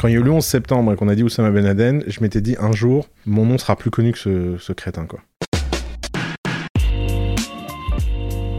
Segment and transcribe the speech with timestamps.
[0.00, 2.04] Quand il y a eu le 11 septembre et qu'on a dit Oussama Ben Laden,
[2.06, 5.20] je m'étais dit un jour, mon nom sera plus connu que ce, ce crétin, quoi.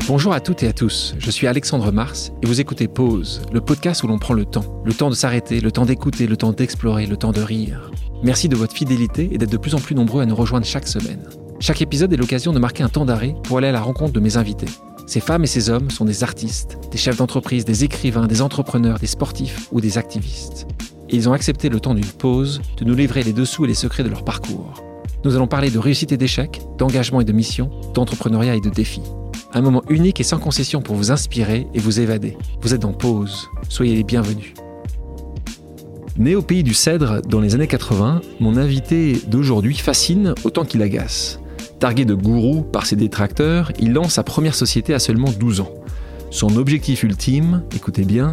[0.07, 3.59] Bonjour à toutes et à tous, je suis Alexandre Mars et vous écoutez Pause, le
[3.59, 4.83] podcast où l'on prend le temps.
[4.85, 7.89] Le temps de s'arrêter, le temps d'écouter, le temps d'explorer, le temps de rire.
[8.21, 10.87] Merci de votre fidélité et d'être de plus en plus nombreux à nous rejoindre chaque
[10.87, 11.23] semaine.
[11.59, 14.19] Chaque épisode est l'occasion de marquer un temps d'arrêt pour aller à la rencontre de
[14.19, 14.69] mes invités.
[15.07, 18.99] Ces femmes et ces hommes sont des artistes, des chefs d'entreprise, des écrivains, des entrepreneurs,
[18.99, 20.67] des sportifs ou des activistes.
[21.13, 24.03] Ils ont accepté le temps d'une pause de nous livrer les dessous et les secrets
[24.03, 24.81] de leur parcours.
[25.25, 29.03] Nous allons parler de réussite et d'échecs, d'engagement et de mission, d'entrepreneuriat et de défis.
[29.53, 32.37] Un moment unique et sans concession pour vous inspirer et vous évader.
[32.61, 33.49] Vous êtes en pause.
[33.67, 34.53] Soyez les bienvenus.
[36.17, 40.81] Né au pays du cèdre dans les années 80, mon invité d'aujourd'hui fascine autant qu'il
[40.81, 41.41] agace.
[41.79, 45.73] Targué de gourou par ses détracteurs, il lance sa première société à seulement 12 ans.
[46.29, 48.31] Son objectif ultime, écoutez bien,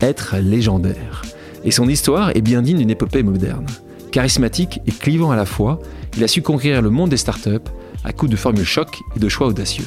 [0.00, 1.22] être légendaire.
[1.68, 3.66] Et son histoire est bien digne d'une épopée moderne.
[4.10, 5.80] Charismatique et clivant à la fois,
[6.16, 7.68] il a su conquérir le monde des startups
[8.04, 9.84] à coups de formules choc et de choix audacieux.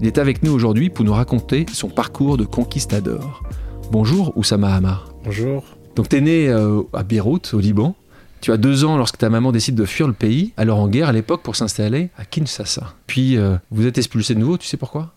[0.00, 3.42] Il est avec nous aujourd'hui pour nous raconter son parcours de conquistador.
[3.90, 5.12] Bonjour Oussama Hamar.
[5.22, 5.64] Bonjour.
[5.96, 7.94] Donc tu es né euh, à Beyrouth, au Liban.
[8.40, 11.10] Tu as deux ans lorsque ta maman décide de fuir le pays, alors en guerre
[11.10, 12.94] à l'époque pour s'installer à Kinshasa.
[13.06, 15.12] Puis euh, vous êtes expulsé de nouveau, tu sais pourquoi?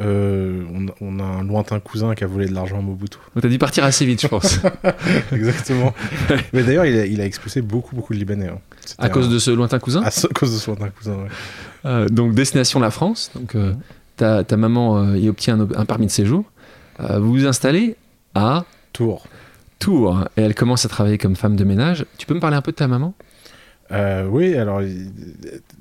[0.00, 3.18] Euh, on, a- on a un lointain cousin qui a volé de l'argent à Mobutu.
[3.34, 4.58] Donc t'as dû partir assez vite, je pense,
[5.32, 5.94] Exactement.
[6.52, 8.48] Mais d'ailleurs, il a, il a expulsé beaucoup, beaucoup de Libanais.
[8.48, 8.58] hein.
[8.98, 10.02] À cause un- de ce lointain cousin?
[10.02, 11.28] À ce- cause de son lointain cousin, ouais.
[11.86, 13.30] Euh, donc destination la France.
[13.34, 13.72] Donc euh,
[14.16, 16.44] ta, ta maman y obtient un, un permis de séjour.
[16.98, 17.96] Vous vous installez
[18.34, 19.26] à Tours.
[19.80, 22.06] Tours et elle commence à travailler comme femme de ménage.
[22.18, 23.14] Tu peux me parler un peu de ta maman?
[24.30, 25.10] Oui, alors, il-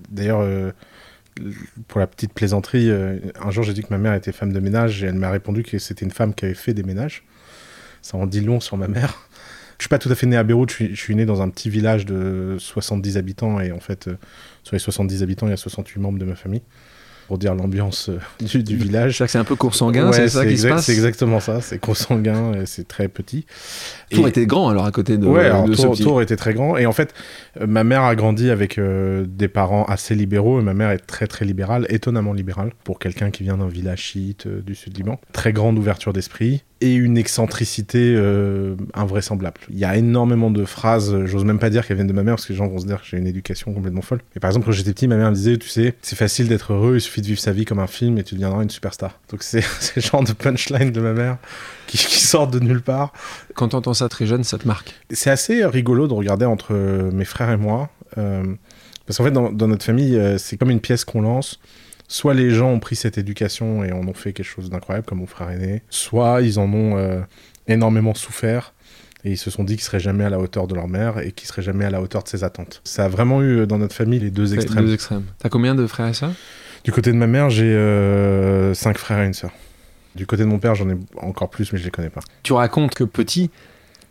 [0.10, 0.42] d'ailleurs,
[1.88, 4.60] pour la petite plaisanterie, euh, un jour j'ai dit que ma mère était femme de
[4.60, 7.24] ménage et elle m'a répondu que c'était une femme qui avait fait des ménages.
[8.02, 9.30] Ça en dit long sur ma mère.
[9.80, 11.42] Je suis pas tout à fait né à Beyrouth, je suis, je suis né dans
[11.42, 14.18] un petit village de 70 habitants et en fait, euh,
[14.64, 16.62] sur les 70 habitants, il y a 68 membres de ma famille.
[17.28, 19.24] Pour dire l'ambiance euh, du, du village.
[19.28, 21.80] C'est un peu court sanguin, Ouais, c'est ça qui se passe C'est exactement ça, c'est
[21.80, 23.46] consanguin et c'est très petit.
[24.12, 26.04] Tours Et- était grand alors à côté de, ouais, alors de ce Tours, petit.
[26.04, 26.78] Tours était très grand.
[26.78, 27.14] Et en fait,
[27.62, 30.60] euh, ma mère a grandi avec euh, des parents assez libéraux.
[30.60, 34.00] Et ma mère est très très libérale, étonnamment libérale, pour quelqu'un qui vient d'un village
[34.00, 35.20] chiite euh, du sud Liban.
[35.32, 39.62] Très grande ouverture d'esprit et une excentricité euh, invraisemblable.
[39.70, 42.24] Il y a énormément de phrases, euh, j'ose même pas dire qu'elles viennent de ma
[42.24, 44.20] mère, parce que les gens vont se dire que j'ai une éducation complètement folle.
[44.36, 46.74] Mais par exemple, quand j'étais petit, ma mère me disait, tu sais, c'est facile d'être
[46.74, 49.20] heureux, il suffit de vivre sa vie comme un film et tu deviendras une superstar.
[49.30, 49.64] Donc c'est
[49.96, 51.38] le genre de punchline de ma mère
[51.88, 53.14] qui, qui sortent de nulle part.
[53.56, 54.94] Quand t'entends ça très jeune, ça te marque.
[55.10, 57.90] C'est assez rigolo de regarder entre euh, mes frères et moi.
[58.18, 58.44] euh,
[59.06, 61.60] parce qu'en fait, dans, dans notre famille, euh, c'est comme une pièce qu'on lance.
[62.08, 65.20] Soit les gens ont pris cette éducation et en ont fait quelque chose d'incroyable, comme
[65.20, 65.82] mon frère aîné.
[65.90, 67.22] Soit ils en ont euh,
[67.68, 68.74] énormément souffert
[69.26, 71.32] et ils se sont dit qu'ils seraient jamais à la hauteur de leur mère et
[71.32, 72.82] qu'ils seraient jamais à la hauteur de ses attentes.
[72.84, 74.86] Ça a vraiment eu euh, dans notre famille les deux extrêmes.
[74.86, 75.24] Deux extrêmes.
[75.40, 76.34] T'as combien de frères et sœurs?
[76.84, 79.52] Du côté de ma mère, j'ai euh, cinq frères et une sœur.
[80.16, 82.20] Du côté de mon père, j'en ai encore plus, mais je les connais pas.
[82.44, 83.50] Tu racontes que petit,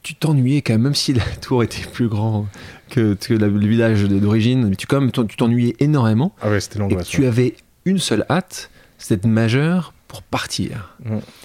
[0.03, 2.49] tu t'ennuyais quand même, même si la tour était plus grand
[2.91, 6.51] que, que la- le village d'origine, mais tu quand même t'en- tu t'ennuyais énormément Ah
[6.51, 7.07] ouais, c'était l'angoisse.
[7.07, 7.55] tu avais
[7.85, 10.97] une seule hâte, c'était d'être majeur pour partir.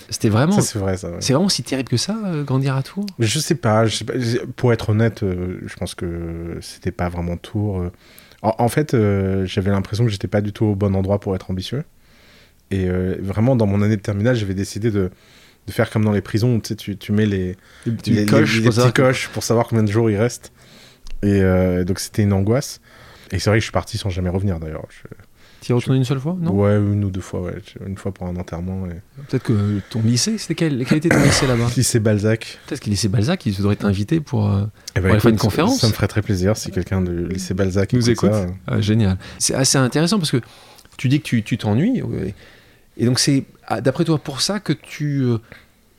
[0.10, 1.10] C'était vraiment, c'est vrai, ça.
[1.10, 1.18] ouais.
[1.22, 4.06] c'est vraiment si terrible que ça, euh, grandir à Tours Je sais pas, je sais
[4.06, 4.14] pas,
[4.58, 7.80] pour être honnête, euh, je pense que c'était pas vraiment Tours.
[7.82, 7.92] euh.
[8.42, 8.96] En, en fait,
[9.46, 11.84] j'avais l'impression que j'étais pas du tout au bon endroit pour être ambitieux.
[12.70, 15.10] Et vraiment, dans mon année de terminale, j'avais décidé de,
[15.66, 17.56] de faire comme dans les prisons, tu sais, tu, tu mets les,
[18.06, 20.52] Les coches les- les pour savoir petits coches pour savoir combien de jours il reste.
[21.24, 22.80] Et euh, donc, c'était une angoisse.
[23.32, 24.86] Et c'est vrai que je suis parti sans jamais revenir d'ailleurs.
[24.90, 25.08] Je-
[25.62, 26.52] Tu y es retourné une seule fois Non?
[26.52, 27.56] Ouais, une ou deux fois, ouais.
[27.86, 28.86] Une fois pour un enterrement.
[28.88, 29.02] Et...
[29.28, 31.68] Peut-être que ton lycée, c'était quel, quel était ton lycée là-bas?
[31.76, 32.60] Lycée Balzac.
[32.68, 34.50] Peut-être que le lycée Balzac, il devrait t'inviter pour.
[34.52, 37.12] euh, Eh ben, va faire une conférence Ça me ferait très plaisir si quelqu'un de
[37.28, 38.32] lycée Balzac nous écoute.
[38.32, 38.46] ça.
[38.68, 39.18] Ah, génial.
[39.40, 40.42] C'est assez intéressant parce que
[40.98, 42.02] tu dis que tu t'ennuies.
[42.98, 45.38] Et donc, c'est ah, d'après toi pour ça que tu euh,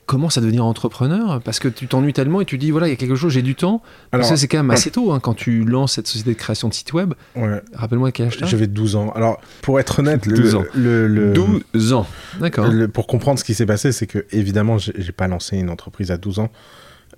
[0.09, 2.93] commences à devenir entrepreneur Parce que tu t'ennuies tellement et tu dis voilà, il y
[2.93, 3.81] a quelque chose, j'ai du temps.
[4.11, 6.37] Parce Alors, que c'est quand même assez tôt hein, quand tu lances cette société de
[6.37, 7.13] création de site web.
[7.35, 7.61] ouais.
[7.73, 9.11] Rappelle-moi quel âge J'avais 12 ans.
[9.11, 10.63] Alors, pour être honnête, le, 12 ans.
[10.73, 11.33] le- le-
[11.73, 12.07] 12 ans.
[12.39, 12.67] D'accord.
[12.93, 16.17] pour comprendre ce qui s'est passé, c'est que, évidemment, j'ai pas lancé une entreprise à
[16.17, 16.49] 12 ans.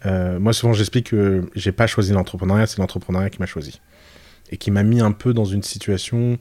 [0.05, 3.79] Euh, moi, souvent, j'explique que j'ai pas choisi l'entrepreneuriat, c'est l'entrepreneuriat qui m'a choisi.
[4.51, 6.37] Et qui m'a mis un peu dans une situation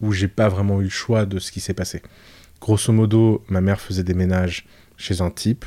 [0.00, 2.02] où j'ai pas vraiment eu le choix de ce qui s'est passé.
[2.60, 5.64] Grosso modo, ma mère faisait des ménages chez un type.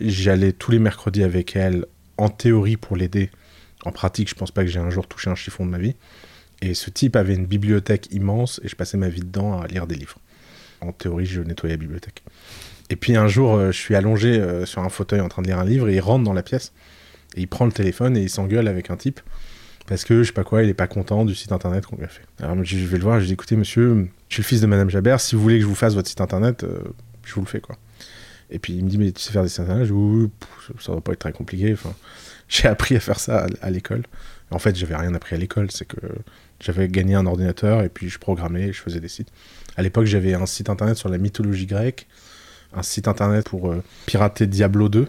[0.00, 1.86] J'allais tous les mercredis avec elle,
[2.18, 3.30] en théorie pour l'aider.
[3.84, 5.94] En pratique, je pense pas que j'ai un jour touché un chiffon de ma vie.
[6.62, 9.86] Et ce type avait une bibliothèque immense et je passais ma vie dedans à lire
[9.86, 10.18] des livres.
[10.80, 12.22] En théorie, je nettoyais la bibliothèque.
[12.90, 15.48] Et puis un jour, euh, je suis allongé euh, sur un fauteuil en train de
[15.48, 16.72] lire un livre et il rentre dans la pièce.
[17.36, 19.20] Et il prend le téléphone et il s'engueule avec un type
[19.86, 22.04] parce que je sais pas quoi, il est pas content du site internet qu'on lui
[22.04, 22.24] a fait.
[22.40, 24.90] Alors je vais le voir, je dis écoutez monsieur, je suis le fils de Madame
[24.90, 26.80] Jabert, si vous voulez que je vous fasse votre site internet, euh,
[27.24, 27.76] je vous le fais quoi.
[28.50, 30.30] Et puis il me dit mais tu sais faire des sites internet Je dis oui,
[30.80, 31.72] ça va pas être très compliqué.
[31.72, 31.94] Enfin,
[32.48, 34.02] j'ai appris à faire ça à, l'école.
[34.50, 35.96] En fait, j'avais rien appris à l'école, c'est que
[36.60, 39.28] j'avais gagné un ordinateur et puis je programmais, je faisais des sites.
[39.76, 42.06] À l'époque, j'avais un site internet sur la mythologie grecque,
[42.72, 45.08] un site internet pour euh, pirater Diablo 2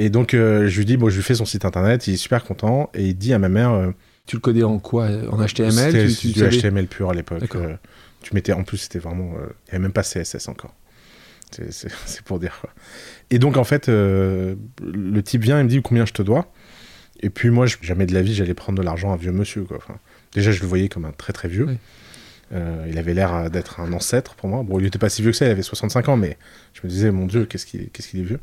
[0.00, 2.18] et donc, euh, je lui dis, bon, je lui fais son site internet, il est
[2.18, 3.72] super content, et il dit à ma mère.
[3.72, 3.90] Euh,
[4.26, 5.08] tu le codais en quoi?
[5.28, 7.42] En HTML C'était du HTML pur à l'époque.
[8.22, 9.32] Tu mettais, en plus, c'était vraiment.
[9.32, 10.72] il n'y avait même pas CSS encore.
[11.70, 12.70] C'est pour dire quoi.
[13.30, 14.56] Et donc, en fait, le
[15.22, 16.52] type vient, il me dit combien je te dois.
[17.20, 19.64] Et puis, moi, jamais de la vie, j'allais prendre de l'argent à un vieux monsieur,
[19.64, 19.78] quoi.
[19.78, 19.98] Enfin,
[20.32, 21.68] déjà, je le voyais comme un très très vieux.
[22.52, 24.62] il avait l'air d'être un ancêtre pour moi.
[24.62, 26.38] Bon, il n'était pas si vieux que ça, il avait 65 ans, mais
[26.74, 28.40] je me disais, mon Dieu, qu'est-ce qu'il est vieux.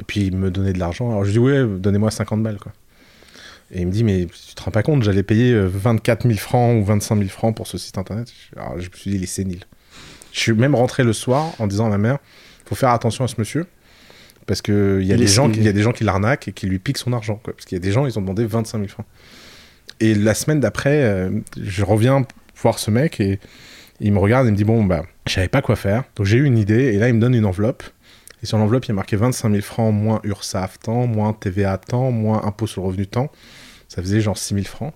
[0.00, 1.10] Et puis il me donnait de l'argent.
[1.10, 2.72] Alors je dis ouais, donnez-moi 50 balles quoi.
[3.72, 6.40] Et il me dit mais tu te rends pas compte, j'allais payer 24 euh, 000
[6.40, 8.32] francs ou 25 000 francs pour ce site internet.
[8.56, 9.64] Alors je me suis dit il est sénile.
[10.36, 12.18] Je suis même rentré le soir en disant à ma mère,
[12.66, 13.66] faut faire attention à ce monsieur
[14.44, 16.52] parce que il y a des gens, il y a des gens qui l'arnaquent et
[16.52, 17.54] qui lui piquent son argent quoi.
[17.54, 19.06] Parce qu'il y a des gens ils ont demandé 25 000 francs.
[19.98, 22.26] Et la semaine d'après, euh, je reviens
[22.60, 23.40] voir ce mec et
[24.00, 26.04] il me regarde et me dit bon bah je savais pas quoi faire.
[26.16, 27.82] Donc j'ai eu une idée et là il me donne une enveloppe
[28.42, 31.78] et sur l'enveloppe, il y a marqué 25 000 francs moins URSAF temps, moins TVA
[31.78, 33.30] temps, moins impôt sur le revenu temps.
[33.88, 34.92] Ça faisait genre 6 000 francs.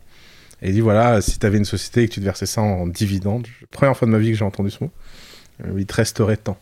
[0.62, 2.60] Et il dit voilà, si tu avais une société et que tu te versais ça
[2.60, 4.90] en dividende, première fois de ma vie que j'ai entendu ce mot,
[5.76, 6.58] il te resterait temps.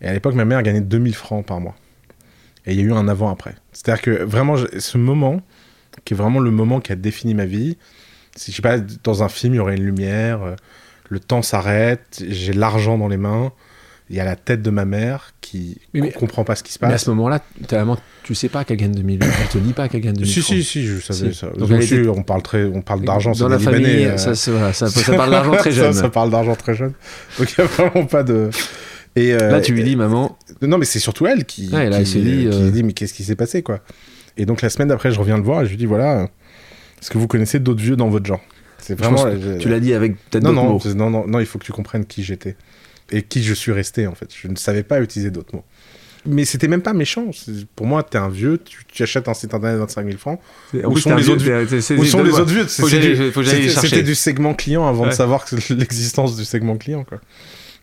[0.00, 1.76] Et à l'époque, ma mère gagnait 2000 francs par mois.
[2.66, 3.54] Et il y a eu un avant-après.
[3.72, 5.40] C'est-à-dire que vraiment, ce moment,
[6.04, 7.76] qui est vraiment le moment qui a défini ma vie,
[8.34, 10.56] si je sais pas, dans un film, il y aurait une lumière, euh,
[11.08, 13.52] le temps s'arrête, j'ai l'argent dans les mains,
[14.08, 16.78] il y a la tête de ma mère qui ne comprend pas ce qui se
[16.78, 16.88] passe.
[16.88, 17.40] Mais à ce moment-là,
[18.22, 20.62] tu sais pas qu'elle gagne 2000 Elle te dit pas qu'elle gagne 2000 Si, si,
[20.62, 21.48] si, je savais ça.
[21.48, 21.70] Donc,
[22.16, 25.56] on parle, très, on parle d'argent, Dans la famille, euh, ça, ça, ça, parle d'argent
[25.56, 25.92] très jeune.
[25.92, 26.92] ça, parle d'argent très jeune.
[27.38, 28.50] Donc il n'y a vraiment pas de...
[29.16, 30.38] Et, euh, Là, tu lui dis, maman...
[30.62, 33.24] Non, mais c'est surtout elle qui, ouais, là, qui, dit, euh, dit, mais qu'est-ce qui
[33.24, 33.80] s'est passé, quoi?
[34.36, 36.28] Et donc la semaine d'après, je reviens le voir et je lui dis, voilà,
[37.00, 38.42] est-ce que vous connaissez d'autres vieux dans votre genre?
[38.78, 39.24] C'est vraiment...
[39.58, 40.94] Tu l'as dit avec peut-être d'autres mots.
[40.94, 42.56] Non, non, non, il faut que tu comprennes qui j'étais
[43.10, 44.28] et qui je suis resté en fait.
[44.34, 45.64] Je ne savais pas utiliser d'autres mots.
[46.26, 47.30] Mais c'était même pas méchant.
[47.76, 50.40] Pour moi, t'es un vieux, tu, achètes un site internet 25 000 francs.
[50.74, 51.44] Où sont, les autres,
[51.94, 56.76] où sont les autres vieux C'était du segment client avant de savoir l'existence du segment
[56.76, 57.04] client.
[57.04, 57.20] Quoi.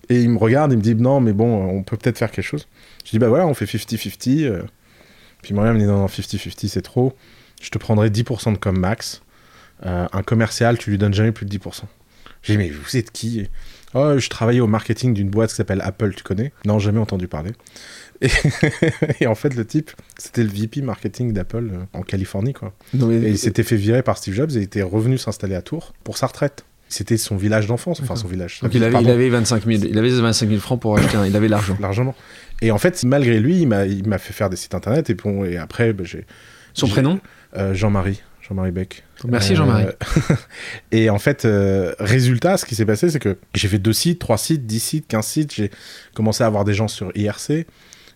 [0.09, 2.45] Et il me regarde, il me dit non, mais bon, on peut peut-être faire quelque
[2.45, 2.67] chose.
[3.05, 4.45] Je dis bah voilà, on fait 50-50.
[4.45, 4.63] Euh.
[5.41, 7.15] Puis moi, il me dit non, non, 50-50, c'est trop.
[7.61, 9.21] Je te prendrai 10% de com max.
[9.85, 11.83] Euh, un commercial, tu lui donnes jamais plus de 10%.
[12.41, 13.47] J'ai dit mais vous êtes qui?
[13.93, 16.51] Oh, je travaillais au marketing d'une boîte qui s'appelle Apple, tu connais?
[16.65, 17.51] Non, jamais entendu parler.
[18.21, 22.73] Et, en fait, le type, c'était le VP marketing d'Apple euh, en Californie, quoi.
[22.93, 25.93] Et il s'était fait virer par Steve Jobs et il était revenu s'installer à Tours
[26.03, 26.65] pour sa retraite.
[26.89, 28.59] C'était son village d'enfance, enfin son village.
[28.61, 31.25] Donc il avait, il avait, 25 000, il avait 25 000 francs pour acheter un,
[31.25, 31.75] il avait l'argent.
[31.79, 32.13] Largement.
[32.61, 35.57] Et en fait, malgré lui, il m'a fait faire des sites internet et, bon, et
[35.57, 36.25] après, bah, j'ai.
[36.73, 37.19] Son prénom?
[37.55, 38.21] Euh, Jean-Marie.
[38.47, 39.03] Jean-Marie Beck.
[39.25, 39.85] Merci Jean-Marie.
[39.85, 40.35] Euh,
[40.91, 44.19] et en fait, euh, résultat, ce qui s'est passé, c'est que j'ai fait deux sites,
[44.19, 45.53] trois sites, dix sites, quinze sites.
[45.53, 45.71] J'ai
[46.13, 47.65] commencé à avoir des gens sur IRC.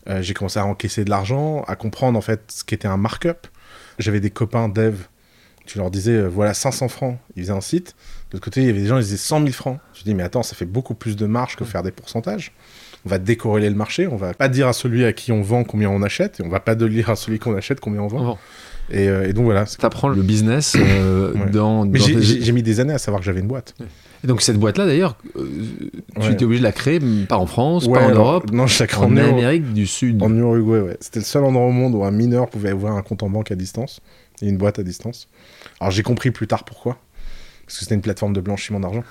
[0.10, 3.48] Euh, j'ai commencé à encaisser de l'argent, à comprendre en fait ce qu'était un markup.
[4.00, 4.96] J'avais des copains dev.
[5.66, 7.96] Tu leur disais, voilà 500 francs, ils faisaient un site.
[8.30, 9.80] De l'autre côté, il y avait des gens, ils disaient 100 000 francs.
[9.94, 12.54] Je dis, mais attends, ça fait beaucoup plus de marge que faire des pourcentages.
[13.08, 15.64] On va décorréler le marché, on va pas dire à celui à qui on vend
[15.64, 18.38] combien on achète, et on va pas dire à celui qu'on achète combien on vend.
[18.94, 19.66] Euh, et, donc voilà.
[19.66, 21.90] T'apprends le business euh, dans.
[21.94, 23.76] J'ai mis des années à savoir que j'avais une boîte.
[24.26, 25.48] Et donc cette boîte-là, d'ailleurs, euh,
[26.20, 27.00] tu étais obligé de la créer,
[27.30, 30.22] pas en France, pas en Europe, non, je en, en Amérique du Sud.
[30.22, 30.98] En Uruguay, ouais.
[31.00, 33.52] C'était le seul endroit au monde où un mineur pouvait ouvrir un compte en banque
[33.52, 34.02] à distance
[34.42, 35.30] et une boîte à distance.
[35.80, 36.98] Alors j'ai compris plus tard pourquoi.
[37.66, 39.04] Parce que c'était une plateforme de blanchiment d'argent.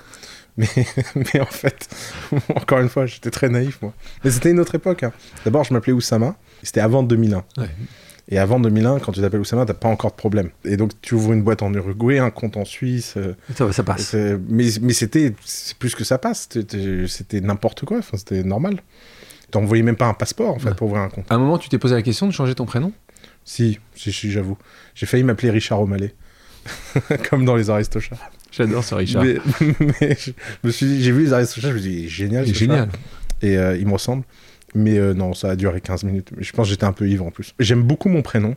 [0.57, 0.67] Mais,
[1.15, 1.87] mais en fait,
[2.55, 3.93] encore une fois, j'étais très naïf, moi.
[4.23, 5.03] Mais c'était une autre époque.
[5.03, 5.13] Hein.
[5.45, 6.35] D'abord, je m'appelais Oussama.
[6.63, 7.43] C'était avant 2001.
[7.57, 7.69] Ouais.
[8.29, 10.49] Et avant 2001, quand tu t'appelles Oussama, t'as pas encore de problème.
[10.65, 13.13] Et donc, tu ouvres une boîte en Uruguay, un compte en Suisse.
[13.15, 14.15] Euh, ça, ça passe.
[14.49, 15.33] Mais, mais c'était
[15.79, 16.49] plus que ça passe.
[17.07, 17.99] C'était n'importe quoi.
[17.99, 18.81] Enfin, c'était normal.
[19.51, 21.25] T'envoyais même pas un passeport, en fait, pour ouvrir un compte.
[21.29, 22.91] À un moment, tu t'es posé la question de changer ton prénom?
[23.45, 24.57] Si, si, si j'avoue.
[24.93, 26.13] J'ai failli m'appeler Richard O'Malley.
[27.29, 28.17] Comme dans les Aristochats.
[28.57, 29.23] J'adore ce Richard.
[29.61, 30.31] Mais, je
[30.63, 32.45] me suis dit, j'ai vu les Aristochats, je me suis dit, génial.
[32.47, 32.89] Génial.
[33.41, 34.23] Et euh, il me ressemble.
[34.75, 36.29] Mais euh, non, ça a duré 15 minutes.
[36.37, 37.53] Je pense que j'étais un peu ivre en plus.
[37.59, 38.55] J'aime beaucoup mon prénom.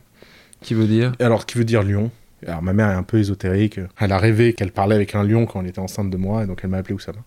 [0.62, 1.12] Qui veut dire?
[1.20, 2.10] Alors, qui veut dire lion?
[2.46, 3.78] Alors, ma mère est un peu ésotérique.
[3.98, 6.46] Elle a rêvé qu'elle parlait avec un lion quand elle était enceinte de moi, et
[6.46, 7.18] donc elle m'a appelé Oussama.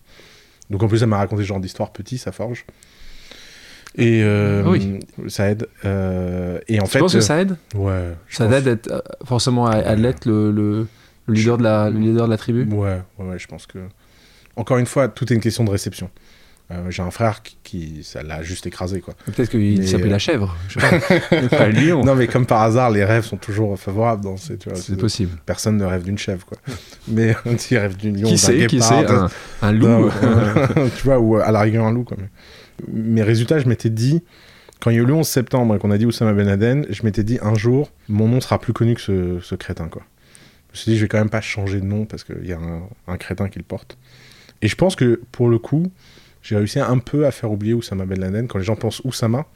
[0.70, 2.64] Donc, en plus, elle m'a raconté ce genre d'histoire petit, ça forge.
[3.96, 4.98] Et euh, Ah oui.
[5.28, 5.68] ça aide.
[5.84, 7.56] Euh, et en Tu fait, penses que ça aide?
[7.76, 10.86] ouais, Ça pense- aide euh, forcément à, à l'être le, le,
[11.26, 12.64] le leader de la, le leader de la tribu?
[12.74, 13.78] Ouais, ouais, ouais, je pense que.
[14.56, 16.10] Encore une fois, tout est une question de réception.
[16.70, 19.12] Euh, J'ai un frère qui, qui- ça l'a juste écrasé, quoi.
[19.26, 20.56] Peut-être qu'il Mais, s'appelait euh, la chèvre.
[20.68, 21.48] Je sais pas.
[21.58, 22.02] pas le lion.
[22.04, 24.56] Non, mais comme par hasard, les rêves sont toujours favorables dans ces.
[24.74, 25.36] C'est possible.
[25.44, 26.56] Personne ne rêve d'une chèvre, quoi.
[27.08, 29.28] Mais tu rêves d'une lion, Qui d'un sait Qui guépard, sait un,
[29.68, 32.28] un loup Non, euh, tu vois, ou à la rigueur un loup même.
[32.90, 34.22] Mes résultats, je m'étais dit,
[34.80, 36.86] quand il y a eu le 11 septembre et qu'on a dit Oussama Ben Laden,
[36.88, 40.02] je m'étais dit un jour, mon nom sera plus connu que ce, ce crétin, quoi.
[40.74, 42.52] Je me suis dit, je vais quand même pas changer de nom parce qu'il y
[42.52, 43.96] a un, un crétin qui le porte.
[44.60, 45.90] Et je pense que pour le coup,
[46.42, 48.48] j'ai réussi un peu à faire oublier Oussama Ben Laden.
[48.48, 49.46] Quand les gens pensent Oussama,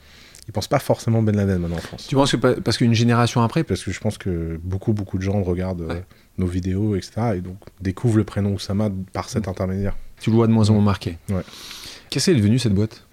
[0.46, 2.06] ils pensent pas forcément Ben Laden maintenant en France.
[2.08, 5.18] Tu penses que pa- parce qu'une génération après, Parce que je pense que beaucoup, beaucoup
[5.18, 6.00] de gens regardent euh,
[6.38, 7.32] nos vidéos, etc.
[7.36, 9.96] Et donc découvrent le prénom Oussama par cet intermédiaire.
[10.20, 11.18] tu le vois de moins en moins marqué.
[11.30, 11.42] Ouais.
[12.10, 13.04] Qu'est-ce qu'elle est devenue cette boîte?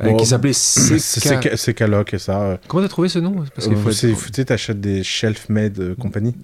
[0.00, 2.14] Euh, Bon, Qui s'appelait CK.
[2.14, 2.40] et ça.
[2.42, 3.44] euh, Comment t'as trouvé ce nom?
[3.54, 6.34] Parce qu'il faut Tu sais, t'achètes des shelf-made euh, compagnie.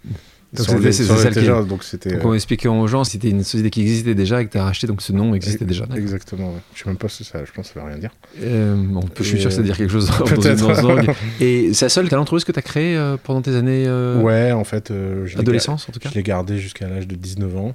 [0.64, 2.14] C'était- celle qui- donc c'était.
[2.14, 4.86] Euh, on expliquait aux gens, c'était une société qui existait déjà et que t'as racheté,
[4.86, 5.86] donc ce nom existait déjà.
[5.96, 6.60] Exactement, ouais.
[6.74, 8.10] Je sais même pas si ça, je pense que ça veut rien dire.
[8.42, 11.14] Euh, bon, je suis sûr que ça veut dire quelque chose peut-être.
[11.40, 14.64] Et c'est la seule talentueuse que t'as créée euh, pendant tes années euh, ouais, en
[14.64, 14.90] fait.
[14.90, 17.74] euh, je l'ai adolescence en tout cas Je l'ai gardé jusqu'à l'âge de 19 ans.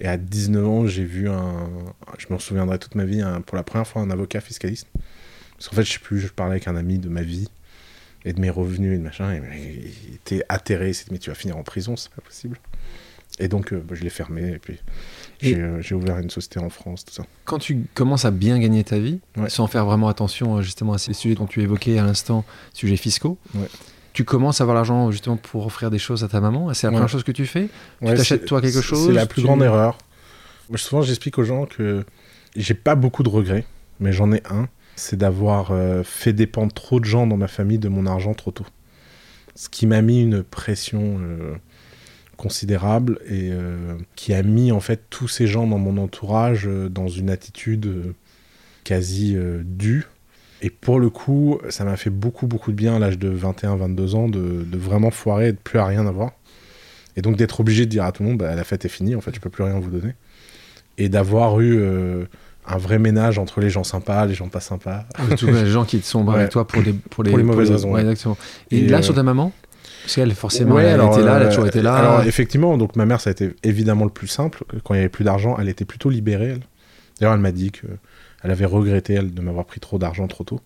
[0.00, 1.68] Et à 19 ans, j'ai vu un.
[2.18, 4.88] Je m'en souviendrai toute ma vie, un- pour la première fois, un avocat fiscaliste.
[5.56, 7.46] Parce qu'en fait, je sais plus, je parlais avec un ami de ma vie
[8.24, 9.32] et de mes revenus et de machin.
[9.34, 9.40] Et
[10.08, 10.88] il était atterré.
[10.90, 12.58] Il s'est dit, mais tu vas finir en prison, c'est pas possible.
[13.38, 14.52] Et donc, euh, bah, je l'ai fermé.
[14.52, 14.78] Et puis,
[15.40, 17.22] j'ai euh, j'ai ouvert une société en France, tout ça.
[17.44, 19.48] Quand tu commences à bien gagner ta vie, Ouais.
[19.48, 22.98] sans faire vraiment attention euh, justement à ces sujets dont tu évoquais à l'instant, sujets
[22.98, 23.68] fiscaux, Ouais.
[24.12, 26.72] tu commences à avoir l'argent justement pour offrir des choses à ta maman.
[26.74, 26.96] C'est la Ouais.
[26.96, 27.68] première chose que tu fais?
[28.02, 29.96] Ouais, t'achètes toi quelque chose, C'est la plus tu- grande erreur.
[30.68, 32.04] Moi, souvent, j'explique aux gens que
[32.54, 33.64] j'ai pas beaucoup de regrets,
[33.98, 34.68] mais j'en ai un.
[34.96, 38.50] C'est d'avoir euh, fait dépendre trop de gens dans ma famille de mon argent trop
[38.50, 38.66] tôt.
[39.54, 41.54] Ce qui m'a mis une pression euh,
[42.36, 47.08] considérable et euh, qui a mis en fait tous ces gens dans mon entourage dans
[47.08, 48.14] une attitude
[48.84, 50.06] quasi due.
[50.62, 54.14] Et pour le coup, ça m'a fait beaucoup, beaucoup de bien à l'âge de 21-22
[54.14, 56.32] ans de, vraiment foirer et de plus à rien avoir.
[57.16, 59.14] Et donc d'être obligé de dire à tout le monde, bah, la fête est finie,
[59.14, 60.14] en fait, je peux plus rien vous donner.
[60.98, 61.78] Et d'avoir eu
[62.66, 65.04] un vrai ménage entre les gens sympas, les gens pas sympas.
[65.36, 66.38] Tous les gens qui sont bons Ouais.
[66.40, 68.00] avec toi pour les, pour les, Pour les mauvaises raisons, ouais, ouais.
[68.02, 68.36] exactement.
[68.70, 69.52] Et, Et, là, euh, sur ta maman
[70.02, 71.94] Parce qu'elle, forcément, Ouais, elle alors, était là, elle a euh, toujours été là.
[71.94, 74.62] Alors effectivement, donc ma mère, ça a été évidemment le plus simple.
[74.84, 76.50] Quand il y avait plus d'argent, elle était plutôt libérée.
[76.50, 76.60] Elle.
[77.20, 77.86] D'ailleurs, elle m'a dit que
[78.44, 80.60] elle avait regretté elle de m'avoir pris trop d'argent trop tôt.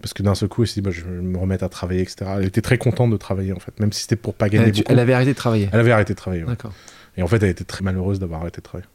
[0.00, 2.00] Parce que d'un seul coup, elle s'est dit, bah, je vais me remettre à travailler,
[2.02, 2.16] etc.
[2.38, 4.72] Elle était très contente de travailler, en fait, même si c'était pour pas gagner elle,
[4.72, 4.84] beaucoup.
[4.88, 5.68] elle avait arrêté de travailler.
[5.72, 6.42] Elle avait arrêté de travailler.
[6.42, 6.48] ouais.
[6.50, 6.72] D'accord.
[7.16, 8.88] Et en fait, elle était très malheureuse d'avoir arrêté de travailler.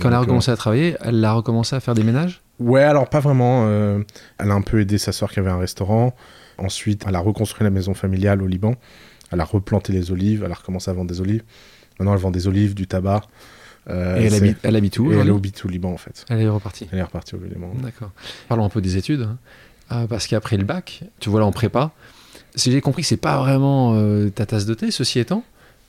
[0.00, 2.40] Quand elle a recommencé à travailler, elle a recommencé à faire des ménages?
[2.60, 3.64] Ouais, alors pas vraiment.
[3.66, 4.00] euh,
[4.38, 6.14] elle a un peu aidé sa soeur qui avait un restaurant.
[6.58, 8.74] Ensuite, elle a reconstruit la maison familiale au Liban.
[9.32, 10.42] Elle a replanté les olives.
[10.44, 11.42] Elle a recommencé à vendre des olives.
[11.98, 13.22] Maintenant, elle vend des olives, du tabac.
[13.90, 16.24] Euh, Et elle habite, elle habite où et elle habite au Liban, en fait.
[16.28, 16.86] Elle est repartie.
[16.92, 17.72] Elle est repartie au Liban.
[17.82, 18.10] D'accord.
[18.48, 19.22] Parlons un peu des études.
[19.22, 19.38] hein.
[19.88, 21.92] Ah, parce qu'après le bac, tu vois là en prépa,
[22.54, 25.42] si j'ai compris que c'est pas vraiment euh, ta tasse de thé, ceci étant,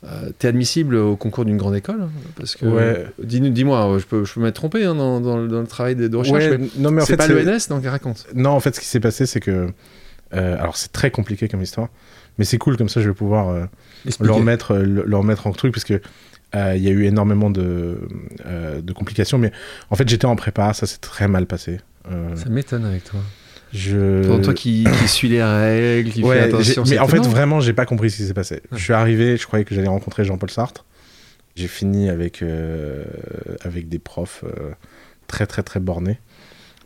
[0.06, 3.06] euh, t'es admissible au concours d'une grande école hein, Parce que, Ouais.
[3.22, 5.96] dis-nous- dis-moi, je peux, je peux m'être trompé hein, dans, dans le- dans le travail
[5.96, 8.26] de, de recherche, Ouais, mais non, mais en c'est fait, pas l'ENS, donc raconte.
[8.34, 9.68] Non, en fait, ce qui s'est passé, c'est que.
[10.34, 11.90] euh, alors, c'est très compliqué comme histoire.
[12.38, 13.66] Mais c'est cool, comme ça, je vais pouvoir euh,
[14.22, 16.02] leur euh, le- leur remettre en truc, parce que
[16.56, 17.98] euh, il y a eu énormément de,
[18.46, 19.38] euh, de complications.
[19.38, 19.52] Mais
[19.90, 21.80] en fait, j'étais en prépa, ça s'est très mal passé.
[22.10, 23.20] Euh, Ça m'étonne avec toi.
[23.74, 24.42] Je...
[24.42, 26.84] Toi qui, qui suis les règles, qui fait Ouais, attention.
[26.88, 27.30] mais en fait, étonnant.
[27.32, 28.56] vraiment, j'ai pas compris ce qui s'est passé.
[28.72, 28.78] Ouais.
[28.78, 30.86] Je suis arrivé, je croyais que j'allais rencontrer Jean-Paul Sartre.
[31.56, 33.04] J'ai fini avec, euh,
[33.62, 34.72] avec des profs euh,
[35.28, 36.20] très, très, très bornés.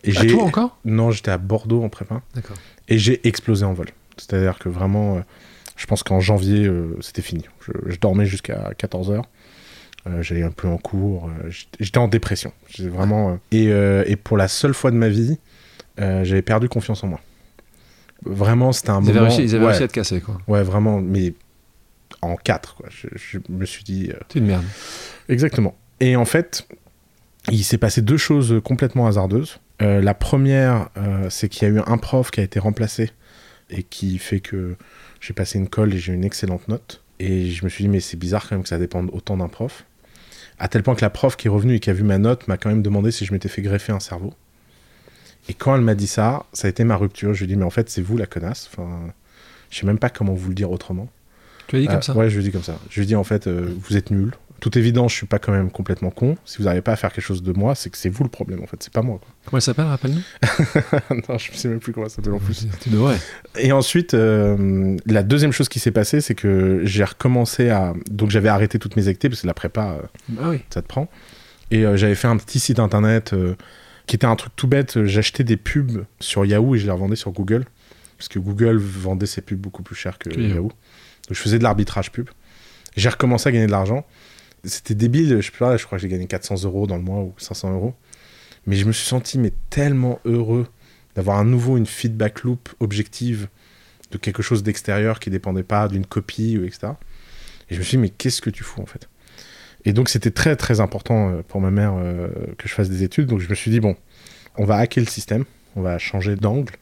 [0.04, 0.78] Et À toi encore?
[0.84, 2.22] Non, j'étais à Bordeaux en prépa.
[2.36, 2.58] D'accord.
[2.90, 3.88] Et j'ai explosé en vol.
[4.18, 5.20] C'est-à-dire que vraiment, euh,
[5.78, 6.70] je pense qu'en janvier,
[7.02, 7.46] c'était fini.
[7.66, 9.22] Je, je dormais jusqu'à 14h.
[10.20, 11.30] J'allais un peu en cours.
[11.46, 11.50] euh,
[11.80, 12.52] j'étais- en dépression.
[12.80, 15.38] Vraiment, euh, et, et pour la seule fois de ma vie,
[16.00, 17.20] euh, j'avais perdu confiance en moi.
[18.26, 19.30] Vraiment, c'était un Ils avaient, moment.
[19.36, 20.38] réussi, ils avaient ouais, réussi à te casser, quoi.
[20.48, 21.34] ouais, vraiment, mais
[22.22, 22.76] en quatre.
[22.76, 22.88] Quoi.
[22.90, 24.10] Je, je me suis dit.
[24.12, 24.64] euh, T'es une merde.
[25.28, 25.76] Exactement.
[26.00, 26.66] Et en fait,
[27.52, 29.60] il s'est passé deux choses complètement hasardeuses.
[29.82, 33.12] Euh, la première, euh, c'est qu'il y a eu un prof qui a été remplacé
[33.70, 34.76] et qui fait que
[35.20, 37.02] j'ai passé une colle et j'ai une excellente note.
[37.20, 39.48] Et je me suis dit, mais c'est bizarre quand même que ça dépende autant d'un
[39.50, 39.86] prof.
[40.60, 42.48] À tel point que la prof qui est revenue et qui a vu ma note
[42.48, 44.34] m'a quand même demandé si je m'étais fait greffer un cerveau.
[45.50, 47.34] Et quand elle m'a dit ça, ça a été ma rupture.
[47.34, 48.70] Je lui ai dit, mais en fait, c'est vous la connasse.
[48.72, 48.90] Enfin,
[49.70, 51.10] je sais même pas comment vous le dire autrement.
[51.68, 52.78] Tu l'as dit Euh, comme ça Ouais, je lui dis comme ça.
[52.90, 55.52] Je lui dis en fait, euh, vous êtes nul, toute évidence, je suis pas quand
[55.52, 56.38] même complètement con.
[56.46, 58.30] Si vous n'arrivez pas à faire quelque chose de moi, c'est que c'est vous le
[58.30, 59.20] problème en fait, c'est pas moi.
[59.20, 59.30] Quoi.
[59.46, 60.22] Comment elle s'appelle, rappelle-nous?
[61.30, 62.66] Non, je sais même plus comment ça s'appelle en plus.
[62.82, 63.18] Tu devrais.
[63.58, 67.94] Et ensuite, euh, la deuxième chose qui s'est passée, c'est que j'ai recommencé à.
[68.10, 70.62] Donc j'avais arrêté toutes mes activités parce que la prépa, euh, Ah oui.
[70.70, 71.10] ça te prend.
[71.72, 73.56] Et euh, j'avais fait un petit site internet euh,
[74.08, 75.04] qui était un truc tout bête.
[75.06, 77.66] J'achetais des pubs sur Yahoo et je les revendais sur Google.
[78.18, 80.70] Parce que Google vendait ses pubs beaucoup plus cher que Yahoo.
[80.70, 80.72] Donc
[81.32, 82.30] je faisais de l'arbitrage pub.
[82.96, 84.06] J'ai recommencé à gagner de l'argent.
[84.66, 87.20] C'était débile, je sais pas, je crois que j'ai gagné 400 euros dans le mois
[87.20, 87.94] ou 500 euros.
[88.66, 90.68] Mais je me suis senti mais tellement heureux
[91.16, 93.50] d'avoir à nouveau une feedback loop objective
[94.12, 96.94] de quelque chose d'extérieur qui dépendait pas d'une copie ou etc.
[97.70, 99.10] Et je me suis dit mais qu'est-ce que tu fous en fait?
[99.86, 103.04] Et donc c'était très très important euh, pour ma mère euh, que je fasse des
[103.04, 103.28] études.
[103.28, 103.96] Donc je me suis dit bon,
[104.58, 106.74] on va hacker le système, on va changer d'angle.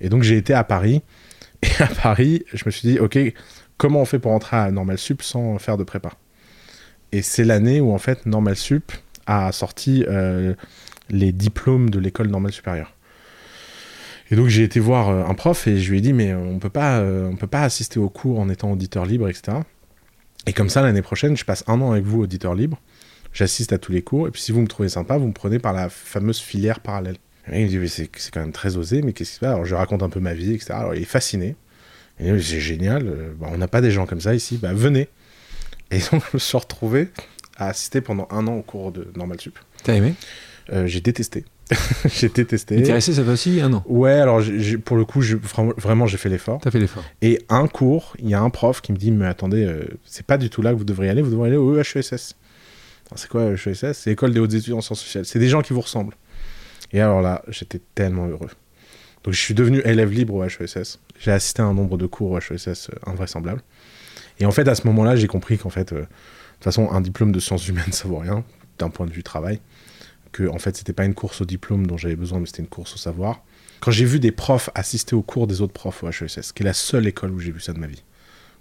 [0.00, 1.02] Et donc j'ai été à Paris.
[1.62, 3.18] Et à Paris, je me suis dit ok,
[3.76, 6.10] comment on fait pour entrer à Normal Sup sans faire de prépa?
[7.12, 8.90] Et c'est l'année où en fait Normal Sup
[9.26, 10.54] a sorti euh,
[11.08, 12.94] les diplômes de l'école normale supérieure.
[14.30, 16.70] Et donc j'ai été voir un prof et je lui ai dit mais on peut
[16.70, 19.58] peut pas assister aux cours en étant auditeur libre etc.
[20.46, 22.80] Et comme ça l'année prochaine je passe un an avec vous auditeur libre,
[23.32, 25.58] j'assiste à tous les cours et puis si vous me trouvez sympa vous me prenez
[25.58, 27.16] par la fameuse filière parallèle.
[27.50, 29.50] Et il me dit mais c'est quand même très osé mais qu'est-ce qui se passe?
[29.50, 30.72] Alors je raconte un peu ma vie etc.
[30.74, 31.56] Alors il est fasciné.
[32.20, 34.72] Il dit, c'est génial, euh, bah, on n'a pas des gens comme ça ici, bah
[34.72, 35.08] venez.
[35.90, 37.08] Et donc je me suis retrouvé
[37.56, 39.58] à assister pendant un an au cours de normal sup.
[39.82, 40.14] T'as aimé?
[40.72, 41.44] Euh, j'ai détesté.
[42.06, 42.78] j'ai détesté.
[42.78, 43.84] Et t'es resté cette fois-ci un an.
[43.86, 45.36] Ouais, alors j'ai- pour le coup, j'ai-
[45.76, 46.60] vraiment, j'ai fait l'effort.
[46.62, 47.04] T'as fait l'effort.
[47.22, 50.26] Et un cours, il y a un prof qui me dit Mais attendez, euh, c'est
[50.26, 52.34] pas du tout là que vous devriez aller, vous devriez aller au E EHESS.
[53.14, 55.24] C'est quoi EHESS C'est l'école des hautes études en sciences sociales.
[55.26, 56.14] C'est des gens qui vous ressemblent.
[56.92, 58.48] Et alors là, j'étais tellement heureux.
[59.24, 60.98] Donc je suis devenu élève libre au HESS.
[61.20, 63.62] J'ai assisté à un nombre de cours au HESS euh, invraisemblable.
[64.40, 67.00] Et en fait, à ce moment-là, j'ai compris qu'en fait, euh, de toute façon, un
[67.00, 68.44] diplôme de sciences humaines, ça vaut rien,
[68.78, 69.60] d'un point de vue travail.
[70.32, 72.68] Que en fait, c'était pas une course au diplôme dont j'avais besoin, mais c'était une
[72.68, 73.42] course au savoir.
[73.80, 76.66] Quand j'ai vu des profs assister aux cours des autres profs au HESS, qui est
[76.66, 78.02] la seule école où j'ai vu ça de ma vie,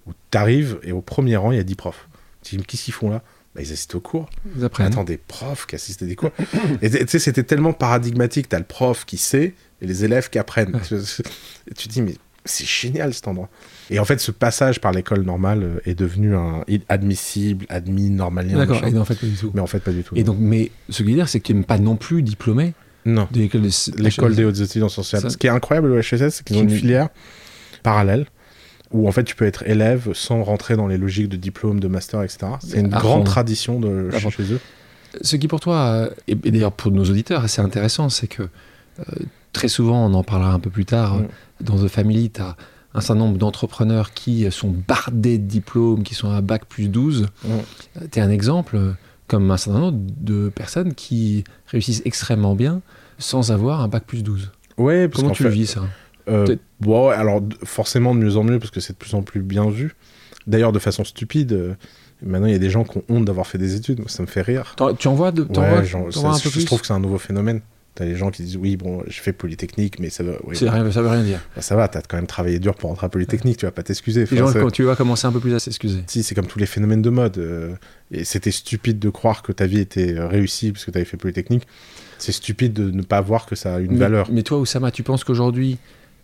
[0.08, 2.10] où t'arrives et au premier rang, il y a 10 profs.
[2.44, 3.24] Tu dis, mais qu'est-ce qu'ils font là?
[3.54, 4.30] Bah, Ils assistent aux cours.
[4.46, 4.88] Vous apprenez.
[4.88, 6.32] Attends, des profs qui assistent à des cours.
[6.82, 8.50] et tu sais, c'était tellement paradigmatique.
[8.50, 10.76] T'as le prof qui sait et les élèves qui apprennent.
[10.76, 10.82] Ouais.
[10.82, 13.50] Tu, et tu te dis, mais c'est génial cet endroit.
[13.90, 18.58] Et en fait, ce passage par l'école normale euh, est devenu un admissible, admis, normalien.
[18.58, 18.84] D'accord.
[18.84, 19.52] en fait, pas du tout.
[19.54, 20.16] Mais en fait, pas du tout.
[20.16, 22.24] Et donc, mais ce que je veux dire, c'est que tu n'es pas non plus
[22.24, 22.74] diplômé
[23.06, 23.28] non.
[23.32, 25.32] de l'école de L'école des hautes études en sciences sociales.
[25.32, 27.10] Ce qui est incroyable au HSS, c'est qu'ils ont une filière
[27.84, 28.26] parallèle
[28.92, 31.88] où en fait tu peux être élève sans rentrer dans les logiques de diplôme, de
[31.88, 32.40] master, etc.
[32.60, 34.60] C'est une grande tradition de chez, eux.
[35.22, 38.44] Ce qui pour toi, euh, et, et d'ailleurs pour nos auditeurs, c'est intéressant, c'est que
[38.44, 39.04] euh,
[39.54, 41.28] très souvent, on en parlera un peu plus tard, Mm.
[41.62, 42.56] Euh, dans The Family, tu as
[42.94, 46.90] un certain nombre d'entrepreneurs qui euh, sont bardés de diplômes, qui sont à bac plus
[46.90, 47.28] 12.
[47.44, 47.50] Mm.
[48.12, 48.92] tu es un exemple, euh,
[49.28, 52.82] comme un certain nombre de personnes qui réussissent extrêmement bien
[53.18, 54.52] sans avoir un bac plus 12.
[54.78, 55.82] Ouais, parce Comment tu fait, le vis ça?
[56.28, 59.22] Euh, bon, ouais, alors forcément de mieux en mieux parce que c'est de plus en
[59.22, 59.96] plus bien vu.
[60.48, 61.74] D'ailleurs, de façon stupide, euh,
[62.24, 64.00] maintenant il y a des gens qui ont honte d'avoir fait des études.
[64.00, 64.76] Moi, ça me fait rire.
[64.98, 66.66] Tu en vois, de, vois un peu je plus?
[66.66, 67.62] trouve que c'est un nouveau phénomène.
[68.02, 70.92] T'as les gens qui disent oui, bon, je fais Polytechnique, mais ça oui, bon, rien,
[70.92, 71.40] ça veut rien dire.
[71.56, 73.84] bah, ça va, t'as quand même travaillé dur pour rentrer à Polytechnique, tu vas pas
[73.84, 74.22] t'excuser.
[74.22, 76.00] Les Enfin, gens, c'est- quand tu vas commencer un peu plus à s'excuser.
[76.08, 77.38] Si, c'est comme tous les phénomènes de mode.
[77.38, 77.76] euh,
[78.10, 81.06] et c'était stupide de croire que ta vie était euh, réussie parce que tu avais
[81.06, 81.68] fait Polytechnique.
[82.18, 84.28] C'est stupide de ne pas voir que ça a une mais, valeur.
[84.32, 85.78] Mais toi, Oussama, tu penses qu'aujourd'hui,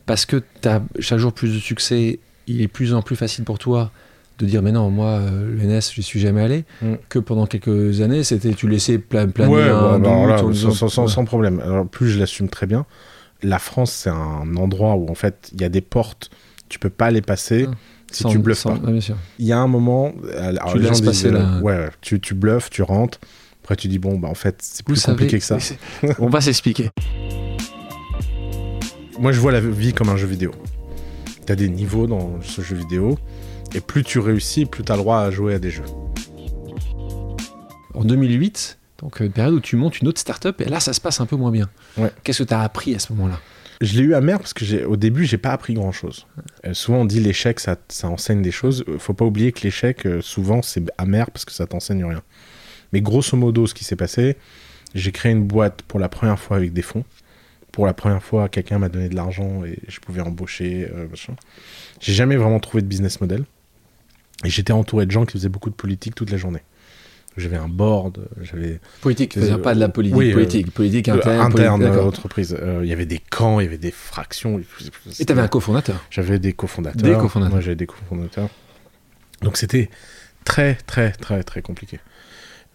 [0.07, 3.43] parce que tu as chaque jour plus de succès, il est plus en plus facile
[3.45, 3.91] pour toi
[4.39, 6.93] de dire mais non, moi, euh, l'ENS, je suis jamais allé, Mm.
[7.09, 10.49] que pendant quelques années, c'était tu laissais pla- planer ouais, un bah, alors là, sans,
[10.49, 11.11] disant- sans- sans- ouais.
[11.11, 11.59] sans problème.
[11.59, 12.85] Alors, plus je l'assume très bien.
[13.43, 16.29] La France, c'est un endroit où en fait il y a des portes,
[16.69, 17.73] tu peux pas les passer Ah.
[18.11, 18.77] si Sans- tu bluffes pas.
[19.01, 19.15] sûr.
[19.39, 21.89] Il y a un moment, alors, Tu les gens laisses disent, passer euh, la- ouais,
[22.01, 23.19] tu, tu bluffes, tu rentres.
[23.63, 25.57] Après, tu dis bon, bah en fait, c'est plus savez, compliqué que ça.
[26.19, 26.89] on va s'expliquer.
[29.19, 30.51] Moi, je vois la vie comme un jeu vidéo.
[31.45, 33.17] Tu as des niveaux dans ce jeu vidéo,
[33.77, 35.83] et plus tu réussis, plus tu as le droit à jouer à des jeux.
[37.93, 40.93] En 2008, donc euh, une période où tu montes une autre start-up, et là, ça
[40.93, 41.69] se passe un peu moins bien.
[41.97, 42.11] Ouais.
[42.23, 43.39] Qu'est-ce que tu as appris à ce moment-là?
[43.81, 46.25] Je l'ai eu amer parce que au début, j'ai pas appris grand chose.
[46.73, 48.83] souvent, on dit l'échec, ça, ça enseigne des choses.
[48.87, 52.23] Euh, Faut pas oublier que l'échec, euh, souvent, c'est amer parce que ça t'enseigne rien.
[52.91, 54.37] Mais grosso modo, ce qui s'est passé,
[54.95, 57.03] j'ai créé une boîte pour la première fois avec des fonds.
[57.71, 60.89] Pour la première fois, quelqu'un m'a donné de l'argent et je pouvais embaucher.
[60.91, 61.35] euh, machin.
[61.99, 63.45] J'ai jamais vraiment trouvé de business model.
[64.43, 66.61] Et j'étais entouré de gens qui faisaient beaucoup de politique toute la journée.
[67.37, 71.07] J'avais un board, j'avais Politique, Euh, c'est-à-dire pas de la politique, oui, euh, politique, politique
[71.07, 71.83] euh, interne.
[71.83, 72.57] interne politique-.
[72.59, 74.59] Euh, Il y avait des camps, il y avait des fractions.
[75.19, 76.03] Et tu avais un cofondateur.
[76.09, 77.01] J'avais des cofondateurs.
[77.01, 77.53] Des cofondateurs.
[77.53, 78.49] Moi, j'avais des cofondateurs.
[79.43, 79.91] Donc c'était
[80.45, 81.99] très, très, très, très compliqué.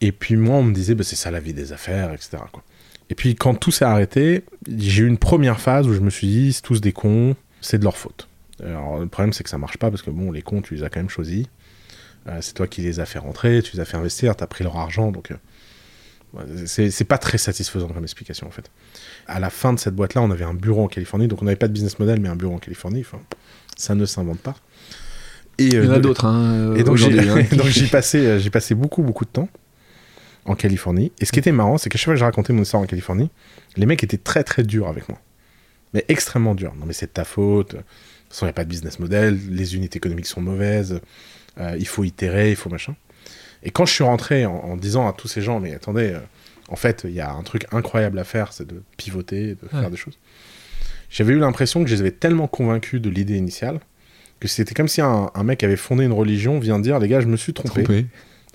[0.00, 2.38] Et puis moi, on me disait, bah, c'est ça la vie des affaires, etc.
[2.52, 2.62] Quoi.
[3.10, 4.44] Et puis quand tout s'est arrêté,
[4.78, 7.78] j'ai eu une première phase où je me suis dit, c'est tous des cons, c'est
[7.78, 8.28] de leur faute.
[8.60, 10.82] Alors le problème, c'est que ça marche pas parce que bon, les cons, tu les
[10.82, 11.46] as quand même choisis.
[12.28, 14.46] Euh, c'est toi qui les as fait rentrer, tu les as fait investir, tu as
[14.46, 18.70] pris leur argent, donc euh, c'est pas très satisfaisant comme explication en fait.
[19.26, 21.56] À la fin de cette boîte-là, on avait un bureau en Californie, donc on n'avait
[21.56, 23.00] pas de business model, mais un bureau en Californie.
[23.00, 23.20] Enfin,
[23.76, 24.54] ça ne s'invente pas.
[25.58, 26.24] Et, Il y en a d'autres.
[26.24, 29.48] Hein, et donc j'y passais, j'ai passé beaucoup beaucoup de temps
[30.44, 31.12] en Californie.
[31.18, 32.86] Et ce qui était marrant, c'est qu'à chaque fois que j'ai raconté mon histoire en
[32.86, 33.30] Californie,
[33.76, 35.18] les mecs étaient très très durs avec moi.
[35.92, 36.74] Mais extrêmement durs.
[36.76, 37.76] Non mais c'est de ta faute.
[38.32, 39.38] De toute façon, il n'y a pas de business model.
[39.50, 41.02] Les unités économiques sont mauvaises.
[41.60, 42.96] Euh, il faut itérer, il faut machin.
[43.62, 46.20] Et quand je suis rentré en, disant à tous ces gens, mais attendez, euh,
[46.68, 49.90] en fait, il y a un truc incroyable à faire, c'est de pivoter, de faire
[49.90, 50.18] des choses.
[51.10, 53.80] J'avais eu l'impression que je les avais tellement convaincus de l'idée initiale
[54.40, 57.28] que c'était comme si un, mec avait fondé une religion vient dire, les gars, je
[57.28, 58.06] me suis trompé.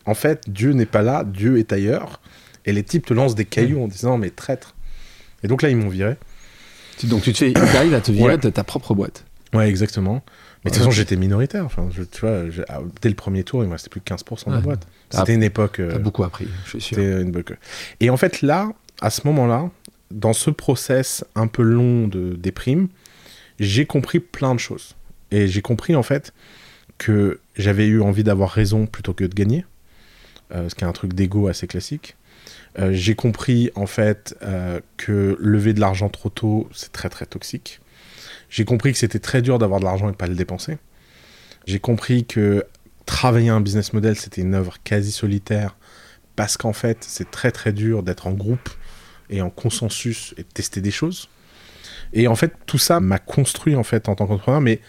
[0.05, 2.19] En fait, Dieu n'est pas là, Dieu est ailleurs.
[2.65, 4.75] Et les types te lancent des cailloux en disant, mais traître.
[5.43, 6.15] Et donc là, ils m'ont viré.
[7.03, 9.26] Donc tu te fais, arrives à te virer de ta propre boîte.
[9.53, 10.23] Ouais, exactement.
[10.63, 11.65] Mais de toute façon, j'étais minoritaire.
[11.65, 14.49] Enfin, je, tu vois, ah, dès le premier tour, il me restait plus que 15%
[14.49, 14.88] de la boîte.
[15.10, 15.79] C'était une époque.
[15.79, 16.97] Euh, beaucoup appris, je suis sûr.
[16.99, 17.33] Une
[17.99, 18.69] Et en fait, là,
[19.01, 19.69] à ce moment-là,
[20.12, 22.88] dans ce process un peu long de déprime,
[23.60, 24.95] j'ai compris plein de choses.
[25.31, 26.33] Et j'ai compris, en fait,
[26.97, 29.65] que j'avais eu envie d'avoir raison plutôt que de gagner.
[30.53, 32.15] Euh, ce qui est un truc d'ego assez classique.
[32.79, 34.36] Euh, j'ai compris, en fait,
[34.97, 37.79] que lever de l'argent trop tôt, c'est très, très toxique.
[38.49, 40.77] J'ai compris que c'était très dur d'avoir de l'argent et de pas le dépenser.
[41.65, 42.65] J'ai compris que
[43.05, 45.75] travailler un business model, c'était une œuvre quasi solitaire
[46.36, 48.69] parce qu'en fait, c'est très très dur d'être en groupe
[49.29, 51.29] et en consensus et de tester des choses.
[52.13, 54.79] Et en fait, tout ça m'a construit en fait en tant qu'entrepreneur, mais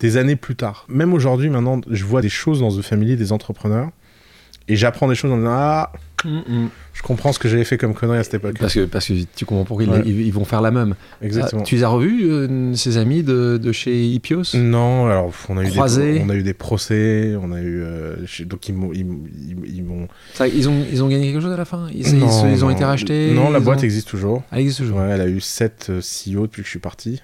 [0.00, 0.84] des années plus tard.
[0.88, 3.90] Même aujourd'hui, maintenant, je vois des choses dans The Family des entrepreneurs
[4.68, 5.92] et j'apprends des choses en disant Ah,
[6.24, 8.56] je comprends ce que j'avais fait comme connerie à cette époque.
[8.58, 10.94] Parce que, parce que tu comprends pourquoi ils, vont faire la même.
[11.22, 11.62] Exactement.
[11.62, 15.62] tu les as revus, euh, ces amis de, de, chez Ipios Non, alors on a,
[15.62, 17.82] eu des, on a eu des procès, on a eu.
[17.82, 18.92] Euh, donc ils m'ont.
[18.92, 19.84] Ils, ils,
[20.54, 21.86] ils, ont, ils ont gagné quelque chose à la fin?
[21.92, 24.42] Ils, ils ont été rachetés Non, la boîte existe toujours.
[24.50, 25.02] Elle existe toujours.
[25.02, 27.22] elle a eu 7 euh, CEO depuis que je suis parti.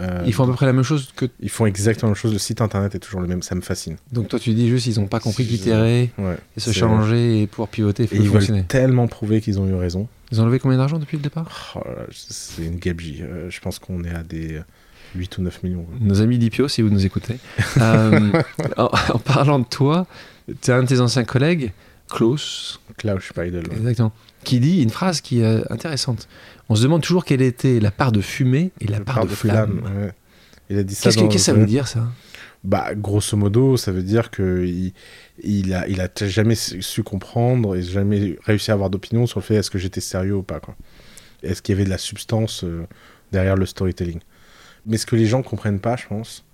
[0.00, 1.26] Euh, ils font à peu près la même chose que.
[1.40, 2.32] Ils font exactement la même chose.
[2.32, 3.42] Le site internet est toujours le même.
[3.42, 3.96] Ça me fascine.
[4.12, 6.10] Donc toi, tu dis juste, ils n'ont pas compris qu'itérer
[6.56, 9.74] et se changer et pouvoir pivoter, faut et ils veulent tellement prouver qu'ils ont eu
[9.74, 10.08] raison.
[10.30, 11.80] Ils ont levé combien d'argent depuis le départ oh
[12.10, 13.22] C'est une gabegie.
[13.22, 14.60] Euh, je pense qu'on est à des
[15.14, 15.86] 8 ou 9 millions.
[16.00, 17.38] Nos amis d'Ipio, si vous nous écoutez.
[17.78, 18.42] Euh,
[18.76, 20.06] en, parlant de toi,
[20.60, 21.72] tu es un de tes anciens collègues,
[22.10, 22.80] Klaus.
[22.96, 23.64] Klaus Speidel.
[23.72, 24.12] Exactement.
[24.44, 26.28] Qui dit une phrase qui est intéressante.
[26.68, 30.12] On se demande toujours quelle était la part de fumée et la, part, de, flamme.
[30.70, 31.10] Il a dit ça.
[31.10, 32.06] Qu'est-ce que, ça veut dire ça?
[32.64, 38.36] Bah, grosso modo, ça veut dire il a, il a jamais su comprendre et jamais
[38.44, 40.60] réussi à avoir d'opinion sur le fait est-ce que j'étais sérieux ou pas.
[41.42, 42.86] Est-ce qu'il y avait de la substance euh,
[43.30, 44.20] derrière le storytelling?
[44.86, 46.44] Mais ce que les gens comprennent pas, je pense,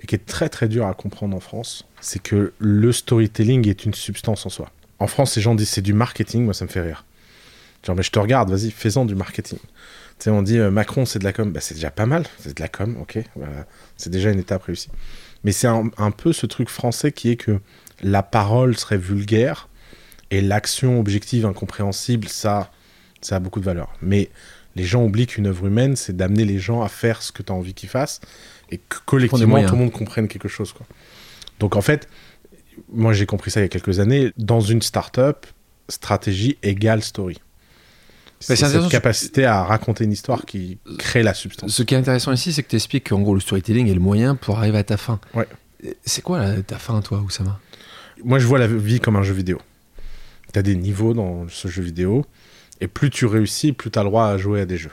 [0.00, 3.84] et qui est très très dur à comprendre en France, c'est que le storytelling est
[3.84, 4.70] une substance en soi.
[5.00, 7.04] En France, les gens disent c'est du marketing, moi ça me fait rire.
[7.84, 9.58] Genre, mais je te regarde, vas-y, fais-en du marketing.
[9.58, 11.52] Tu sais, on dit euh, Macron, c'est de la com.
[11.52, 13.18] Bah, c'est déjà pas mal, c'est de la com, ok.
[13.96, 14.90] c'est déjà une étape réussie.
[15.44, 17.60] Mais c'est un, peu ce truc français qui est que
[18.02, 19.68] la parole serait vulgaire
[20.30, 22.72] et l'action objective, incompréhensible, ça,
[23.20, 23.92] ça a beaucoup de valeur.
[24.02, 24.30] Mais
[24.74, 27.52] les gens oublient qu'une œuvre humaine, c'est d'amener les gens à faire ce que tu
[27.52, 28.20] as envie qu'ils fassent
[28.70, 30.72] et que collectivement, tout le monde comprenne quelque chose.
[30.72, 30.86] Quoi.
[31.60, 32.08] Donc en fait,
[32.92, 34.32] moi j'ai compris ça il y a quelques années.
[34.36, 35.46] Dans une startup,
[35.88, 37.38] stratégie égale story.
[38.40, 41.70] C'est cette capacité à raconter une histoire qui crée la substance.
[41.70, 44.00] Ce qui est intéressant ici, c'est que tu expliques qu'en gros, le storytelling est le
[44.00, 45.20] moyen pour arriver à ta fin.
[45.34, 45.48] Ouais.
[46.04, 47.58] C'est quoi ta fin, toi, Oussama?
[48.24, 49.58] Moi, je vois la vie comme un jeu vidéo.
[50.52, 52.24] Tu as des niveaux dans ce jeu vidéo,
[52.80, 54.92] et plus tu réussis, plus tu as le droit à jouer à des jeux.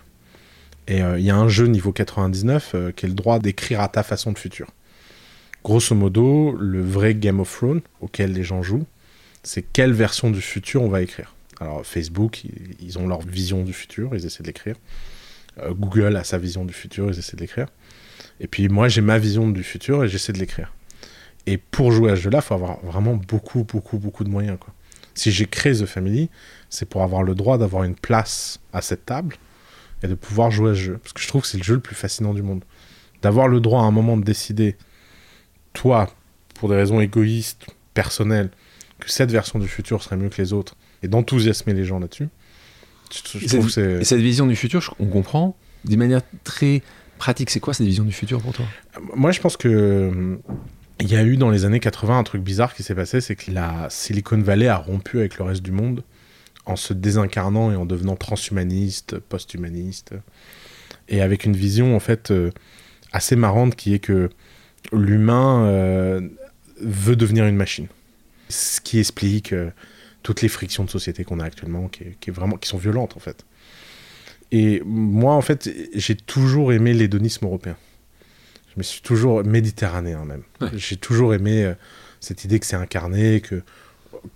[0.88, 3.82] Et euh, il y a un jeu niveau 99 euh, qui est le droit d'écrire
[3.82, 4.68] à ta façon de futur.
[5.64, 8.86] Grosso modo, le vrai Game of Thrones auquel les gens jouent,
[9.42, 11.35] c'est quelle version du futur on va écrire.
[11.60, 12.44] Alors Facebook,
[12.80, 14.76] ils ont leur vision du futur, ils essaient de l'écrire.
[15.60, 17.68] Euh, Google a sa vision du futur, ils essaient de l'écrire.
[18.40, 20.74] Et puis moi, j'ai ma vision du futur et j'essaie de l'écrire.
[21.46, 24.58] Et pour jouer à ce jeu-là, il faut avoir vraiment beaucoup, beaucoup, beaucoup de moyens.
[25.14, 26.30] Si j'ai créé The Family,
[26.70, 29.38] c'est pour avoir le droit d'avoir une place à cette table
[30.04, 30.98] et de pouvoir jouer à ce jeu.
[30.98, 32.66] Parce que je trouve que c'est le jeu le plus fascinant du monde.
[33.22, 34.76] D'avoir le droit à un moment de décider,
[35.74, 36.10] toi,
[36.56, 38.50] pour des raisons égoïstes, personnelles,
[39.00, 42.30] que cette version du futur serait mieux que les autres, et d'enthousiasmer les gens là-dessus.
[43.42, 46.82] et, cette, vision du futur, on comprend, d'une manière très
[47.18, 48.66] pratique, c'est quoi cette vision du futur pour toi?
[49.16, 50.36] Moi, je pense que euh,
[51.00, 53.36] il y a eu dans les années 80 un truc bizarre qui s'est passé, c'est
[53.36, 56.04] que la Silicon Valley a rompu avec le reste du monde
[56.66, 60.14] en se désincarnant et en devenant transhumaniste, post-humaniste,
[61.08, 62.52] et avec une vision en fait euh,
[63.12, 64.30] assez marrante qui est que
[64.92, 66.22] l'humain euh,
[66.82, 67.88] veut devenir une machine.
[68.50, 69.70] Ce qui explique euh,
[70.26, 72.80] toutes les frictions de société qu'on a actuellement, qui, est- qui est vraiment, qui sont
[72.80, 73.46] violentes en fait.
[74.52, 77.78] Et moi, en fait, j'ai toujours aimé l'hédonisme européen.
[78.72, 80.44] Je me suis toujours méditerranéen même.
[80.62, 80.70] Ouais.
[80.74, 81.74] J'ai toujours aimé euh,
[82.20, 83.62] cette idée que c'est incarné, que,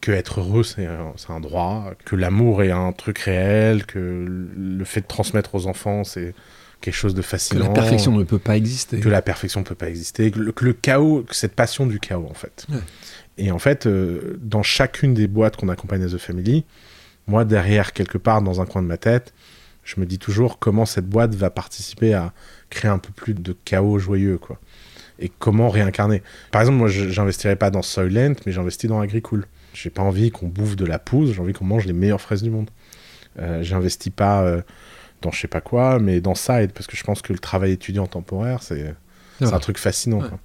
[0.02, 4.26] que être heureux c'est un, droit, que l'amour est un truc réel, que
[4.56, 6.34] le fait de transmettre aux enfants c'est
[6.82, 7.68] quelque chose de Que fascinant.
[7.68, 9.00] la perfection ne peut pas exister.
[9.02, 11.86] que la perfection ne peut pas exister, que le, que le chaos, que cette passion
[11.88, 12.66] du chaos en fait.
[12.70, 12.78] Ouais.
[13.40, 16.66] Et en fait, euh, dans chacune des boîtes qu'on accompagne à The Family,
[17.26, 19.34] moi derrière quelque part dans un coin de ma tête,
[19.84, 22.34] je me dis toujours comment cette boîte va participer à
[22.70, 24.60] créer un peu plus de chaos joyeux quoi.
[25.20, 26.22] Et comment réincarner.
[26.52, 29.46] Par exemple, moi j'investirais pas dans Soylent, mais j'investis dans Agricool.
[29.74, 32.44] J'ai pas envie qu'on bouffe de la pousse, j'ai envie qu'on mange les meilleures fraises
[32.44, 32.70] du monde.
[33.40, 34.62] Euh, J'investis pas euh,
[35.22, 37.72] dans je sais pas quoi, mais dans Side, parce que je pense que le travail
[37.72, 38.96] étudiant temporaire, c'est
[39.42, 40.20] un truc fascinant.
[40.22, 40.30] Ouais.
[40.30, 40.40] quoi.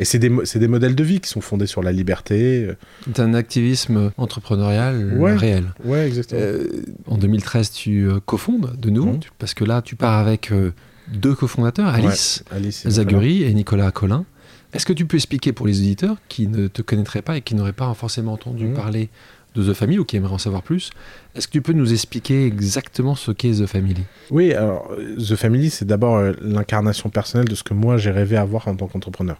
[0.00, 2.64] Et c'est des, modèles de vie qui sont fondés sur la liberté.
[2.64, 2.74] euh,
[3.06, 5.36] C'est un activisme entrepreneurial Ouais.
[5.36, 5.74] réel.
[5.84, 6.40] Ouais, exactement.
[6.42, 6.66] Euh,
[7.06, 9.20] en 2013, tu euh, cofondes de nouveau, Mhm.
[9.38, 10.72] parce que là, tu pars avec euh,
[11.12, 14.24] deux cofondateurs, Alice Alice et Zaguri et Nicolas Collin.
[14.72, 17.54] Est-ce que tu peux expliquer pour les auditeurs qui ne te connaîtraient pas et qui
[17.54, 18.74] n'auraient pas forcément entendu Mhm.
[18.74, 19.10] parler
[19.54, 20.90] de The Family ou qui aimeraient en savoir plus,
[21.34, 24.04] est-ce que tu peux nous expliquer exactement ce qu'est The Family?
[24.30, 28.12] Oui, alors euh, The Family, c'est d'abord euh, l'incarnation personnelle de ce que moi j'ai
[28.12, 29.38] rêvé avoir en tant qu'entrepreneur.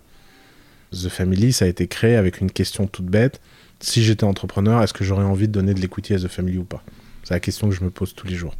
[0.93, 3.41] The Family, ça a été créé avec une question toute bête.
[3.81, 6.65] Si j'étais entrepreneur, est-ce que j'aurais envie de donner de l'equity à The Family ou
[6.65, 6.83] pas?
[7.23, 8.55] C'est la question que je me pose tous les jours.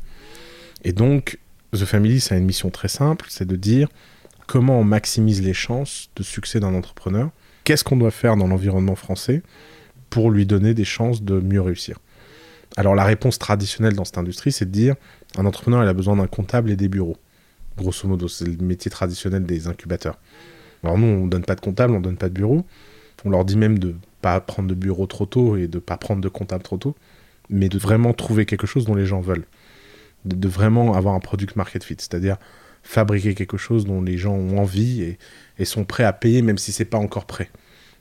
[0.85, 1.39] Et donc,
[1.73, 3.89] The Family, ça a une mission très simple, c'est de dire
[4.47, 7.31] comment on maximise les chances de succès d'un entrepreneur.
[7.65, 9.43] Qu'est-ce qu'on doit faire dans l'environnement français
[10.09, 11.99] pour lui donner des chances de mieux réussir?
[12.77, 14.95] Alors la réponse traditionnelle dans cette industrie, c'est de dire
[15.37, 17.17] un entrepreneur, il a besoin d'un comptable et des bureaux.
[17.77, 20.19] Grosso modo, c'est le métier traditionnel des incubateurs.
[20.83, 22.65] Alors nous, on donne pas de comptable, on donne pas de bureau.
[23.25, 26.21] On leur dit même de pas prendre de bureau trop tôt et de pas prendre
[26.21, 26.97] de comptable trop tôt,
[27.49, 29.47] mais de vraiment trouver quelque chose dont les gens veulent.
[30.25, 32.37] De, vraiment avoir un product market fit, c'est-à-dire
[32.83, 35.19] fabriquer quelque chose dont les gens ont envie et,
[35.59, 37.51] et sont prêts à payer même si c'est pas encore prêt,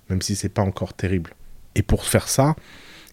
[0.09, 1.31] même si c'est pas encore terrible.
[1.75, 2.55] Et pour faire ça,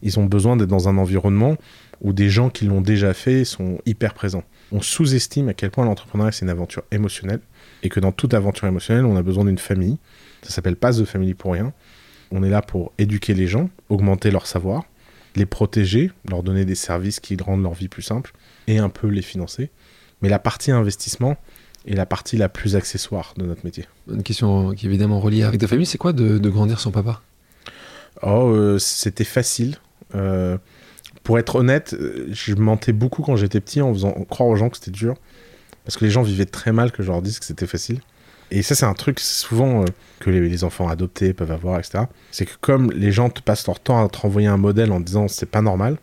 [0.02, 1.56] ils ont besoin d'être dans un environnement
[2.00, 4.44] où des gens qui l'ont déjà fait sont hyper présents.
[4.72, 7.40] On sous-estime à quel point l'entrepreneuriat c'est une aventure émotionnelle
[7.82, 9.98] et que dans toute aventure émotionnelle, on a besoin d'une famille.
[10.42, 11.72] Ça s'appelle pas The Family pour rien.
[12.30, 14.84] On est là pour éduquer les gens, augmenter leur savoir,
[15.36, 18.32] les protéger, leur donner des services qui rendent leur vie plus simple
[18.66, 19.70] et un peu les financer.
[20.22, 21.36] Mais la partie investissement
[21.86, 23.84] est la partie la plus accessoire de notre métier.
[24.10, 26.90] Une question qui est évidemment reliée avec The Family, c'est quoi de, de grandir sans
[26.90, 27.22] papa?
[28.22, 29.76] Oh, euh, c'était facile.
[30.14, 30.58] Euh,
[31.22, 34.70] pour être honnête, euh, je mentais beaucoup quand j'étais petit en faisant croire aux gens
[34.70, 35.16] que c'était dur.
[35.86, 38.00] Parce que les gens vivaient très mal que je leur dise que c'était facile.
[38.50, 39.86] Et ça, c'est un truc souvent euh,
[40.20, 42.04] que les, les enfants adoptés peuvent avoir, etc.
[42.30, 45.00] C'est que comme les gens te passent leur temps à te renvoyer un modèle en
[45.00, 45.96] disant c'est pas normal,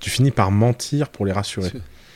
[0.00, 1.70] tu finis par mentir pour les rassurer.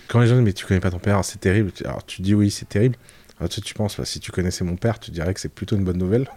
[0.08, 1.70] Quand les gens disent mais tu connais pas ton père, c'est terrible.
[1.84, 2.96] Alors tu dis oui, c'est terrible.
[3.38, 5.76] Alors tu, tu penses bah, si tu connaissais mon père, tu dirais que c'est plutôt
[5.76, 6.28] une bonne nouvelle.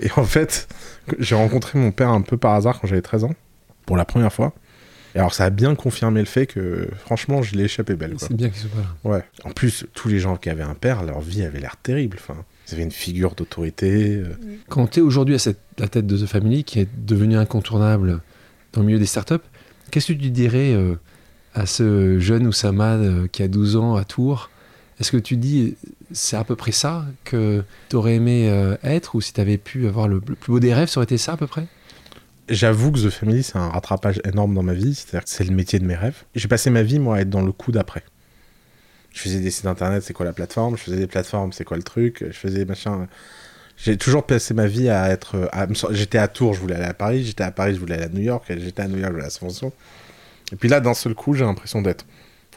[0.00, 0.68] Et en fait,
[1.18, 3.34] j'ai rencontré mon père un peu par hasard quand j'avais 13 ans,
[3.86, 4.52] pour la première fois.
[5.14, 8.14] Et alors ça a bien confirmé le fait que franchement, je l'ai échappé belle.
[8.18, 9.10] C'est bien qu'il soit pas là.
[9.16, 9.24] Ouais.
[9.44, 12.16] En plus, tous les gens qui avaient un père, leur vie avait l'air terrible.
[12.20, 14.16] Enfin, ils avaient une figure d'autorité.
[14.16, 14.34] euh,
[14.68, 18.20] Quand tu es aujourd'hui à cette- la tête de The Family, qui est devenu incontournable
[18.72, 19.34] dans le milieu des startups,
[19.90, 20.96] qu'est-ce que tu dirais euh,
[21.54, 24.50] à ce jeune Oussama euh, qui a 12 ans à Tours?
[25.00, 25.76] Est-ce que tu dis
[26.12, 29.58] c'est à peu près ça que tu aurais aimé euh, être ou si tu avais
[29.58, 31.66] pu avoir le, le plus beau des rêves, ça aurait été ça à peu près?
[32.48, 34.94] J'avoue que The Family, c'est un rattrapage énorme dans ma vie.
[34.94, 36.24] C'est-à-dire que c'est le métier de mes rêves.
[36.34, 38.04] J'ai passé ma vie, moi, à être dans le coup d'après.
[39.12, 40.76] Je faisais des sites internet, c'est quoi la plateforme?
[40.76, 42.24] Je faisais des plateformes, c'est quoi le truc?
[42.26, 43.06] Je faisais machin.
[43.76, 45.50] J'ai toujours passé ma vie à être.
[45.90, 47.24] J'étais à Tours, je voulais aller à Paris.
[47.24, 48.44] J'étais à Paris, je voulais aller à New York.
[48.48, 49.72] J'étais à New York, je voulais aller à Francisco.
[50.52, 52.04] Et puis là, d'un seul coup, j'ai l'impression d'être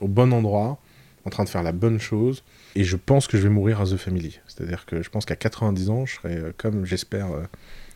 [0.01, 0.79] au bon endroit,
[1.25, 2.43] en train de faire la bonne chose.
[2.75, 4.39] Et je pense que je vais mourir à The Family.
[4.47, 7.43] C'est-à-dire que je pense qu'à 90 ans, je serai euh, comme, j'espère, euh,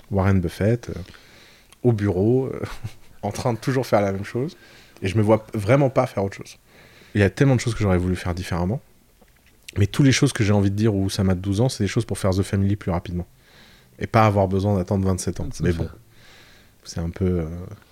[0.09, 0.93] Warren Buffett, euh,
[1.83, 2.61] au bureau, euh,
[3.23, 4.55] en train de toujours faire la même chose.
[5.01, 6.57] Et je me vois vraiment pas faire autre chose.
[7.15, 8.81] Il y a tellement de choses que j'aurais voulu faire différemment.
[9.77, 11.83] Mais toutes les choses que j'ai envie de dire où ça m'a 12 ans, c'est
[11.83, 13.25] des choses pour faire The Family plus rapidement.
[13.99, 15.49] Et pas avoir besoin d'attendre 27 ans.
[15.61, 15.87] Mais bon,
[16.83, 17.45] c'est un peu, euh,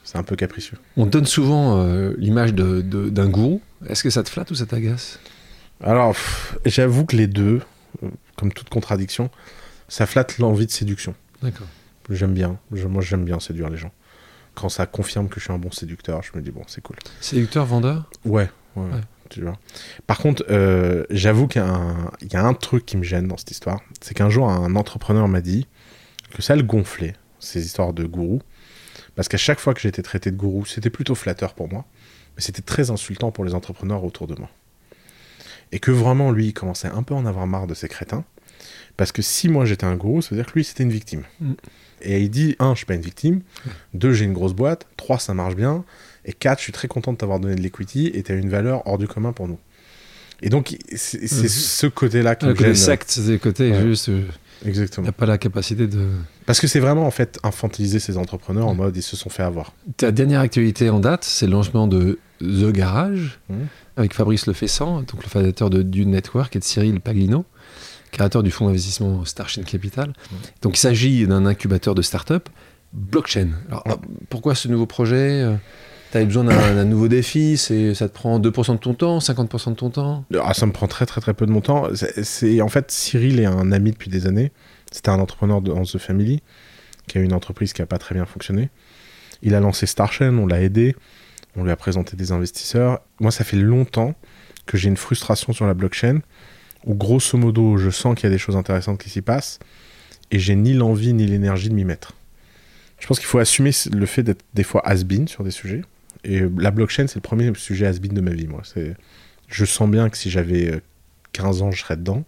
[0.04, 0.78] c'est un peu capricieux.
[0.98, 3.62] On te donne souvent euh, l'image de- de- d'un gourou.
[3.88, 5.20] Est-ce que ça te flatte ou ça t'agace?
[5.82, 7.62] Alors, pff, j'avoue que les deux,
[8.04, 9.30] euh, comme toute contradiction,
[9.88, 11.16] ça flatte l'envie de séduction.
[11.42, 11.68] D'accord.
[12.10, 12.60] J'aime bien.
[12.72, 13.92] Je- moi, j'aime bien séduire les gens.
[14.56, 16.98] Quand ça confirme que je suis un bon séducteur, je me dis bon, c'est cool.
[17.22, 18.10] Séducteur, vendeur?
[18.26, 18.84] Ouais, ouais.
[18.84, 19.02] Ouais.
[19.30, 19.58] Tu vois.
[20.08, 23.04] Par contre, euh, j'avoue qu'il y, a un- il y a un truc qui me
[23.04, 23.80] gêne dans cette histoire.
[24.02, 25.68] C'est qu'un jour, un entrepreneur m'a dit
[26.32, 28.42] que ça le gonflait, ces histoires de gourou.
[29.16, 31.86] Parce qu'à chaque fois que été traité de gourou, c'était plutôt flatteur pour moi.
[32.36, 34.50] Mais c'était très insultant pour les entrepreneurs autour de moi.
[35.72, 38.24] Et que vraiment, lui, il commençait un peu à en avoir marre de ces crétins.
[38.98, 41.24] Parce que si moi j'étais un gourou, ça veut dire que lui, c'était une victime.
[41.42, 41.52] Mm.
[42.02, 43.42] Et il dit, un, je suis pas une victime.
[43.94, 44.86] Deux, j'ai une grosse boîte.
[44.96, 45.84] Trois, ça marche bien.
[46.26, 48.50] Et quatre, je suis très content de t'avoir donné de l'equity et tu as une
[48.50, 49.60] valeur hors du commun pour nous.
[50.42, 51.48] Et donc, c'est Mhm.
[51.50, 52.76] ce côté-là qui Le me gêne.
[52.76, 53.82] secte, des côtés, Ouais.
[53.82, 55.06] juste, il Exactement.
[55.08, 56.08] n'a pas la capacité de.
[56.46, 59.44] Parce que c'est vraiment, en fait, infantiliser ces entrepreneurs en mode ils se sont fait
[59.44, 59.74] avoir.
[59.98, 63.42] Ta dernière actualité en date, c'est le lancement de The Garage
[63.98, 67.44] avec Fabrice Lefessant, donc le fondateur de Dune Network, et de Cyril Paglino,
[68.12, 70.14] créateur du fonds d'investissement Starchain Capital.
[70.62, 72.50] Donc il s'agit d'un incubateur de start-up
[72.94, 73.50] blockchain.
[73.70, 73.96] Alors, Ouais.
[74.30, 75.46] pourquoi ce nouveau projet?
[76.12, 79.76] Tu as besoin d'un nouveau défi Ça te prend 2% de ton temps, 50% de
[79.76, 80.26] ton temps?
[80.44, 81.88] Ah, ça me prend très, très, très peu de mon temps.
[81.94, 84.52] C'est- En fait, Cyril est un ami depuis des années.
[84.92, 86.42] C'était un entrepreneur de, dans The Family
[87.08, 88.70] qui a une entreprise qui n'a pas très bien fonctionné.
[89.44, 90.96] Il a lancé Starchain, on l'a aidé,
[91.56, 93.02] on lui a présenté des investisseurs.
[93.20, 94.16] Moi, ça fait longtemps
[94.66, 96.20] que j'ai une frustration sur la blockchain
[96.86, 99.60] où, grosso modo, je sens qu'il y a des choses intéressantes qui s'y passent
[100.32, 102.14] et j'ai ni l'envie ni l'énergie de m'y mettre.
[103.00, 105.82] Je pense qu'il faut assumer le fait d'être des fois has-been sur des sujets.
[106.24, 108.62] Et la blockchain, c'est le premier sujet has-been de ma vie, moi.
[108.66, 108.96] C'est
[109.48, 110.82] je sens bien que si j'avais euh,
[111.34, 112.24] 15 ans, je serais dedans.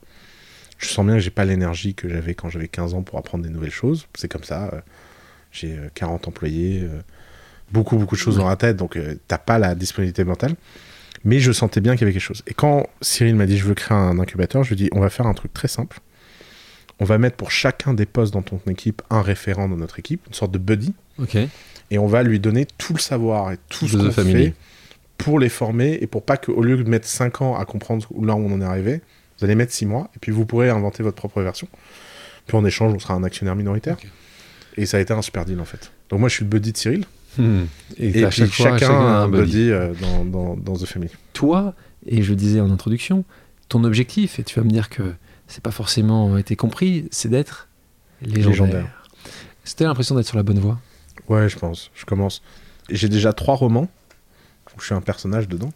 [0.77, 3.43] Je sens bien que j'ai pas l'énergie que j'avais quand j'avais 15 ans pour apprendre
[3.43, 4.07] des nouvelles choses.
[4.15, 4.71] C'est comme ça.
[4.73, 4.81] euh,
[5.51, 7.01] J'ai euh, 40 employés, euh,
[7.71, 10.55] beaucoup, beaucoup de choses dans la tête, donc euh, t'as pas la disponibilité mentale.
[11.23, 12.43] Mais je sentais bien qu'il y avait quelque chose.
[12.47, 14.99] Et quand Cyril m'a dit je veux créer un incubateur, je lui ai dit on
[14.99, 15.99] va faire un truc très simple.
[16.99, 20.21] On va mettre pour chacun des postes dans ton équipe un référent dans notre équipe,
[20.27, 20.93] une sorte de buddy
[21.89, 24.21] et on va lui donner tout le savoir et tout ce qu'on fait
[25.17, 28.25] pour les former et pour pas qu'au lieu de mettre 5 ans à comprendre où-
[28.25, 29.01] là où on en est arrivé,
[29.39, 31.67] vous allez mettre 6 mois et puis vous pourrez inventer votre propre version.
[32.47, 33.97] Puis en échange, on sera un actionnaire minoritaire.
[34.77, 35.91] Et ça a été un super deal en fait.
[36.10, 37.05] Donc moi je suis le buddy de Cyril
[37.38, 37.63] Hmm.
[37.98, 41.12] Et, puis chaque fois, chacun, chacun a un buddy euh, dans, dans, dans The Family.
[41.34, 41.74] Toi,
[42.06, 43.24] et je le disais en introduction,
[43.70, 45.13] ton objectif, et tu vas me dire que
[45.48, 47.67] c'est pas forcément été compris, c'est d'être
[48.22, 48.50] légendaire.
[48.50, 49.04] Légendaire.
[49.63, 50.80] C'était l'impression d'être sur la bonne voie?
[51.28, 51.91] Ouais, je pense.
[51.94, 52.41] Je commence.
[52.89, 53.89] J'ai déjà trois romans
[54.76, 55.72] où je suis un personnage dedans.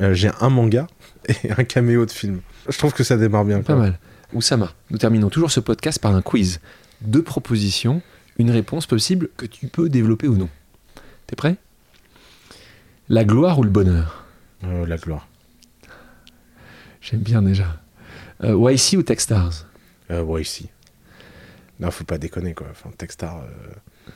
[0.00, 0.86] Euh, J'ai un manga
[1.28, 2.40] et un caméo de film.
[2.68, 3.58] Je trouve que ça démarre bien.
[3.58, 3.82] Pas quoi.
[3.82, 3.98] mal.
[4.32, 6.60] Oussama, nous terminons toujours ce podcast par un quiz.
[7.00, 8.02] Deux propositions,
[8.38, 10.48] une réponse possible que tu peux développer ou non.
[11.26, 11.56] T'es prêt?
[13.08, 14.24] La gloire ou le bonheur?
[14.64, 15.28] Euh, la gloire.
[17.00, 17.80] J'aime bien déjà.
[18.44, 19.66] Euh, YC ou Techstars?
[20.10, 20.68] Euh, ici.
[21.80, 22.68] Non, faut pas déconner, quoi.
[22.70, 24.10] Enfin, Techstar, euh,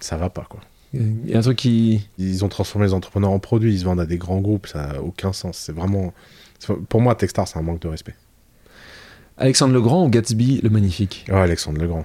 [0.00, 0.60] ça va pas, quoi.
[0.92, 2.08] Il y a un truc qui.
[2.18, 4.90] Ils ont transformé les entrepreneurs en produits, ils se vendent à des grands groupes, ça
[4.90, 5.56] a aucun sens.
[5.56, 6.12] C'est vraiment...
[6.88, 8.16] Pour moi, Techstar, c'est un manque de respect.
[9.38, 11.26] Alexandre Legrand ou Gatsby le Magnifique?
[11.30, 12.04] Oh, Alexandre Legrand.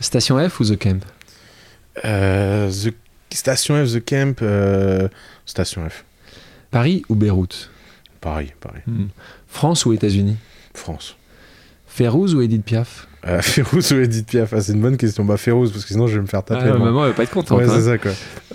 [0.00, 1.00] Station F ou The Camp?
[2.04, 2.94] Euh, The...
[3.34, 5.08] Station F, The Camp, euh,
[5.46, 6.04] Station F.
[6.70, 7.70] Paris ou Beyrouth?
[8.20, 8.80] Paris, Paris.
[8.86, 9.06] Hmm.
[9.48, 10.36] France ou États-Unis?
[10.74, 11.16] France.
[11.86, 13.06] Férouz ou Edith Piaf?
[13.26, 15.24] Euh, Férouz ou Edith Piaf Ah, C'est une bonne question.
[15.24, 16.70] Bah, Férouz, parce que sinon, je vais me faire taper.
[16.72, 17.58] Ah, Maman, elle va pas être contente.
[17.58, 17.72] ouais, hein.
[17.74, 18.12] c'est ça, quoi.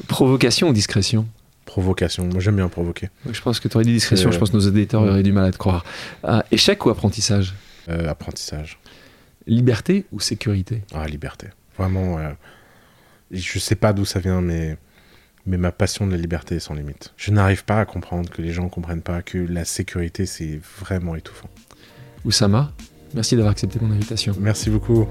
[0.08, 1.28] Provocation ou discrétion?
[1.66, 2.26] Provocation.
[2.26, 3.10] Moi, j'aime bien provoquer.
[3.30, 5.32] Je pense que tu aurais dit discrétion, Euh, je pense que nos éditeurs auraient du
[5.34, 5.84] mal à te croire.
[6.26, 7.54] Euh, échec ou apprentissage?
[7.90, 8.80] Euh, apprentissage.
[9.48, 10.84] Liberté ou sécurité?
[10.94, 11.48] Ah, liberté.
[11.78, 12.32] Vraiment, euh,
[13.32, 14.78] je sais pas d'où ça vient, mais,
[15.46, 17.14] mais ma passion de la liberté est sans limite.
[17.18, 21.16] Je n'arrive pas à comprendre que les gens comprennent pas que la sécurité, c'est vraiment
[21.16, 21.50] étouffant.
[22.26, 22.74] Oussama,
[23.14, 24.36] merci d'avoir accepté mon invitation.
[24.40, 25.08] Merci beaucoup.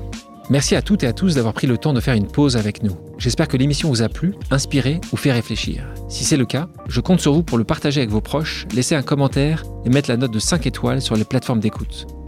[0.48, 2.84] Merci à toutes et à tous d'avoir pris le temps de faire une pause avec
[2.84, 2.96] nous.
[3.18, 5.84] J'espère que l'émission vous a plu, inspiré ou fait réfléchir.
[6.08, 8.94] Si c'est le cas, je compte sur vous pour le partager avec vos proches, laisser
[8.94, 12.06] un commentaire et mettre la note de 5 étoiles sur les plateformes d'écoute.